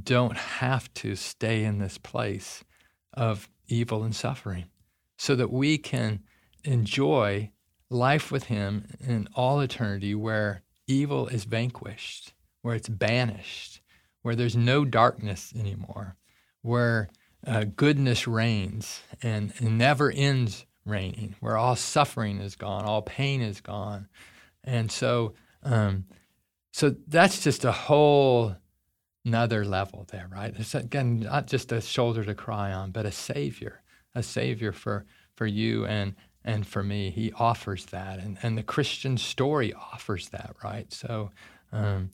don't 0.00 0.36
have 0.36 0.92
to 0.94 1.16
stay 1.16 1.64
in 1.64 1.78
this 1.78 1.98
place 1.98 2.64
of 3.12 3.48
evil 3.68 4.02
and 4.02 4.14
suffering, 4.14 4.66
so 5.18 5.34
that 5.36 5.52
we 5.52 5.76
can 5.78 6.20
enjoy 6.64 7.50
life 7.90 8.32
with 8.32 8.44
him 8.44 8.86
in 9.00 9.28
all 9.34 9.60
eternity 9.60 10.14
where 10.14 10.62
evil 10.86 11.28
is 11.28 11.44
vanquished, 11.44 12.32
where 12.62 12.74
it's 12.74 12.88
banished, 12.88 13.80
where 14.22 14.34
there's 14.34 14.56
no 14.56 14.84
darkness 14.84 15.52
anymore, 15.58 16.16
where 16.62 17.10
uh, 17.46 17.64
goodness 17.76 18.26
reigns 18.26 19.02
and, 19.22 19.52
never 19.60 20.10
ends 20.10 20.66
reigning, 20.84 21.34
where 21.40 21.56
all 21.56 21.76
suffering 21.76 22.38
is 22.38 22.56
gone, 22.56 22.84
all 22.84 23.02
pain 23.02 23.40
is 23.40 23.60
gone. 23.60 24.08
And 24.64 24.90
so, 24.90 25.34
um, 25.62 26.04
so 26.72 26.94
that's 27.08 27.42
just 27.42 27.64
a 27.64 27.72
whole 27.72 28.56
another 29.24 29.64
level 29.64 30.06
there, 30.10 30.28
right? 30.30 30.52
It's 30.58 30.74
again 30.74 31.20
not 31.20 31.46
just 31.46 31.70
a 31.70 31.80
shoulder 31.80 32.24
to 32.24 32.34
cry 32.34 32.72
on, 32.72 32.90
but 32.90 33.06
a 33.06 33.12
savior, 33.12 33.82
a 34.14 34.22
savior 34.22 34.72
for 34.72 35.04
for 35.34 35.46
you 35.46 35.86
and 35.86 36.14
and 36.44 36.66
for 36.66 36.82
me. 36.82 37.10
He 37.10 37.32
offers 37.32 37.86
that, 37.86 38.18
and 38.18 38.38
and 38.42 38.56
the 38.56 38.62
Christian 38.62 39.16
story 39.18 39.72
offers 39.74 40.28
that, 40.30 40.54
right? 40.62 40.92
So. 40.92 41.30
Um, 41.74 42.10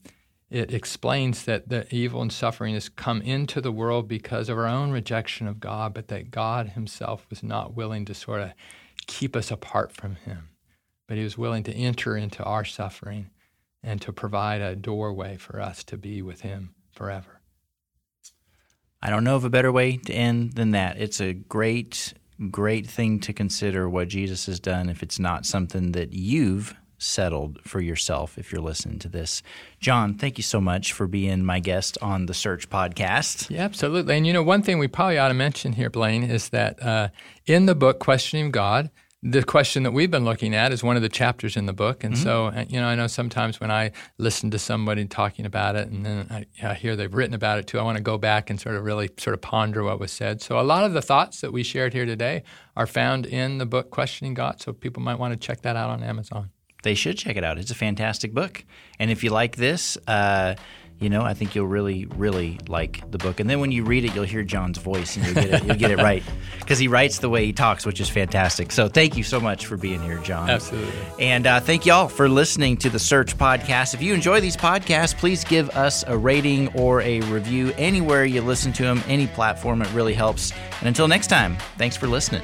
it 0.49 0.73
explains 0.73 1.45
that 1.45 1.69
the 1.69 1.93
evil 1.93 2.21
and 2.21 2.33
suffering 2.33 2.73
has 2.73 2.89
come 2.89 3.21
into 3.21 3.61
the 3.61 3.71
world 3.71 4.07
because 4.07 4.49
of 4.49 4.57
our 4.57 4.65
own 4.65 4.91
rejection 4.91 5.47
of 5.47 5.59
God, 5.59 5.93
but 5.93 6.07
that 6.07 6.31
God 6.31 6.69
Himself 6.69 7.25
was 7.29 7.43
not 7.43 7.75
willing 7.75 8.05
to 8.05 8.13
sort 8.15 8.41
of 8.41 8.51
keep 9.05 9.35
us 9.35 9.51
apart 9.51 9.91
from 9.91 10.15
Him, 10.15 10.49
but 11.07 11.17
He 11.17 11.23
was 11.23 11.37
willing 11.37 11.63
to 11.63 11.73
enter 11.73 12.17
into 12.17 12.43
our 12.43 12.65
suffering 12.65 13.29
and 13.83 14.01
to 14.01 14.11
provide 14.11 14.61
a 14.61 14.75
doorway 14.75 15.37
for 15.37 15.59
us 15.59 15.83
to 15.85 15.97
be 15.97 16.21
with 16.21 16.41
Him 16.41 16.73
forever. 16.91 17.41
I 19.01 19.09
don't 19.09 19.23
know 19.23 19.35
of 19.35 19.45
a 19.45 19.49
better 19.49 19.71
way 19.71 19.97
to 19.97 20.13
end 20.13 20.53
than 20.53 20.71
that. 20.71 20.97
It's 20.97 21.21
a 21.21 21.33
great, 21.33 22.13
great 22.49 22.87
thing 22.87 23.19
to 23.21 23.33
consider 23.33 23.87
what 23.87 24.09
Jesus 24.09 24.47
has 24.47 24.59
done 24.59 24.89
if 24.89 25.03
it's 25.03 25.19
not 25.19 25.45
something 25.45 25.93
that 25.93 26.11
you've 26.11 26.75
settled 26.99 27.59
for 27.63 27.79
yourself 27.79 28.37
if 28.37 28.51
you're 28.51 28.61
listening 28.61 28.99
to 28.99 29.09
this. 29.09 29.41
John, 29.79 30.15
thank 30.15 30.37
you 30.37 30.43
so 30.43 30.61
much 30.61 30.93
for 30.93 31.07
being 31.07 31.43
my 31.43 31.59
guest 31.59 31.97
on 32.01 32.27
the 32.27 32.33
Search 32.33 32.69
podcast. 32.69 33.49
Yeah, 33.49 33.63
absolutely. 33.63 34.15
And 34.17 34.27
you 34.27 34.33
know, 34.33 34.43
one 34.43 34.61
thing 34.61 34.77
we 34.77 34.87
probably 34.87 35.17
ought 35.17 35.29
to 35.29 35.33
mention 35.33 35.73
here, 35.73 35.89
Blaine, 35.89 36.23
is 36.23 36.49
that 36.49 36.81
uh, 36.83 37.09
in 37.45 37.65
the 37.65 37.75
book 37.75 37.99
Questioning 37.99 38.51
God, 38.51 38.91
the 39.21 39.43
question 39.43 39.83
that 39.83 39.91
we've 39.91 40.09
been 40.09 40.23
looking 40.23 40.55
at 40.55 40.71
is 40.71 40.81
one 40.81 40.95
of 40.95 41.01
the 41.01 41.09
chapters 41.09 41.57
in 41.57 41.65
the 41.65 41.73
book. 41.73 42.03
And 42.03 42.13
mm-hmm. 42.13 42.23
so, 42.23 42.45
uh, 42.47 42.65
you 42.69 42.79
know, 42.79 42.87
I 42.87 42.95
know 42.95 43.07
sometimes 43.07 43.59
when 43.59 43.69
I 43.69 43.91
listen 44.17 44.49
to 44.51 44.59
somebody 44.59 45.05
talking 45.05 45.45
about 45.45 45.75
it 45.75 45.89
and 45.89 46.05
then 46.05 46.27
I, 46.29 46.45
I, 46.65 46.73
hear 46.73 46.95
they've 46.95 47.13
written 47.13 47.33
about 47.33 47.59
it 47.59 47.67
too, 47.67 47.79
I 47.79 47.83
want 47.83 47.97
to 47.97 48.03
go 48.03 48.17
back 48.17 48.49
and 48.49 48.59
sort 48.59 48.75
of 48.75 48.85
really 48.85 49.09
sort 49.17 49.33
of 49.33 49.41
ponder 49.41 49.83
what 49.83 49.99
was 49.99 50.13
said. 50.13 50.41
So, 50.41 50.57
a 50.59 50.63
lot 50.63 50.85
of 50.85 50.93
the 50.93 51.01
thoughts 51.01 51.41
that 51.41 51.51
we 51.51 51.63
shared 51.63 51.93
here 51.93 52.05
today 52.05 52.43
are 52.77 52.87
found 52.87 53.25
in 53.25 53.57
the 53.57 53.65
book 53.65 53.89
Questioning 53.89 54.35
God. 54.35 54.61
So, 54.61 54.71
people 54.71 55.03
might 55.03 55.19
want 55.19 55.33
to 55.33 55.39
check 55.39 55.61
that 55.63 55.75
out 55.75 55.89
on 55.89 56.01
Amazon 56.01 56.51
they 56.83 56.95
should 56.95 57.17
check 57.17 57.35
it 57.35 57.43
out. 57.43 57.57
It's 57.57 57.71
a 57.71 57.75
fantastic 57.75 58.33
book. 58.33 58.63
And 58.99 59.11
if 59.11 59.23
you 59.23 59.29
like 59.29 59.55
this, 59.55 59.97
uh, 60.07 60.55
you 60.99 61.09
know, 61.09 61.21
I 61.21 61.33
think 61.33 61.55
you'll 61.55 61.67
really, 61.67 62.05
really 62.05 62.59
like 62.67 63.09
the 63.09 63.17
book. 63.17 63.39
And 63.39 63.49
then 63.49 63.61
when 63.61 63.71
you 63.71 63.85
read 63.85 64.03
it, 64.03 64.13
you'll 64.13 64.25
hear 64.25 64.43
John's 64.43 64.77
voice 64.77 65.15
and 65.15 65.25
you'll 65.25 65.35
get 65.35 65.53
it, 65.53 65.63
you'll 65.63 65.77
get 65.77 65.91
it 65.91 65.97
right 65.97 66.21
because 66.59 66.77
he 66.77 66.89
writes 66.89 67.19
the 67.19 67.29
way 67.29 67.45
he 67.45 67.53
talks, 67.53 67.85
which 67.85 68.01
is 68.01 68.09
fantastic. 68.09 68.71
So 68.71 68.89
thank 68.89 69.15
you 69.15 69.23
so 69.23 69.39
much 69.39 69.65
for 69.65 69.77
being 69.77 70.01
here, 70.01 70.17
John. 70.17 70.49
Absolutely. 70.49 70.91
And 71.17 71.47
uh, 71.47 71.61
thank 71.61 71.85
y'all 71.85 72.09
for 72.09 72.27
listening 72.27 72.75
to 72.77 72.89
the 72.89 72.99
Search 72.99 73.37
Podcast. 73.37 73.93
If 73.93 74.01
you 74.01 74.13
enjoy 74.13 74.41
these 74.41 74.57
podcasts, 74.57 75.17
please 75.17 75.45
give 75.45 75.69
us 75.69 76.03
a 76.05 76.17
rating 76.17 76.67
or 76.77 77.01
a 77.01 77.21
review 77.21 77.73
anywhere 77.77 78.25
you 78.25 78.41
listen 78.41 78.73
to 78.73 78.83
them, 78.83 79.01
any 79.07 79.27
platform. 79.27 79.81
It 79.81 79.91
really 79.93 80.13
helps. 80.13 80.51
And 80.79 80.87
until 80.89 81.07
next 81.07 81.27
time, 81.27 81.57
thanks 81.77 81.95
for 81.95 82.07
listening. 82.07 82.43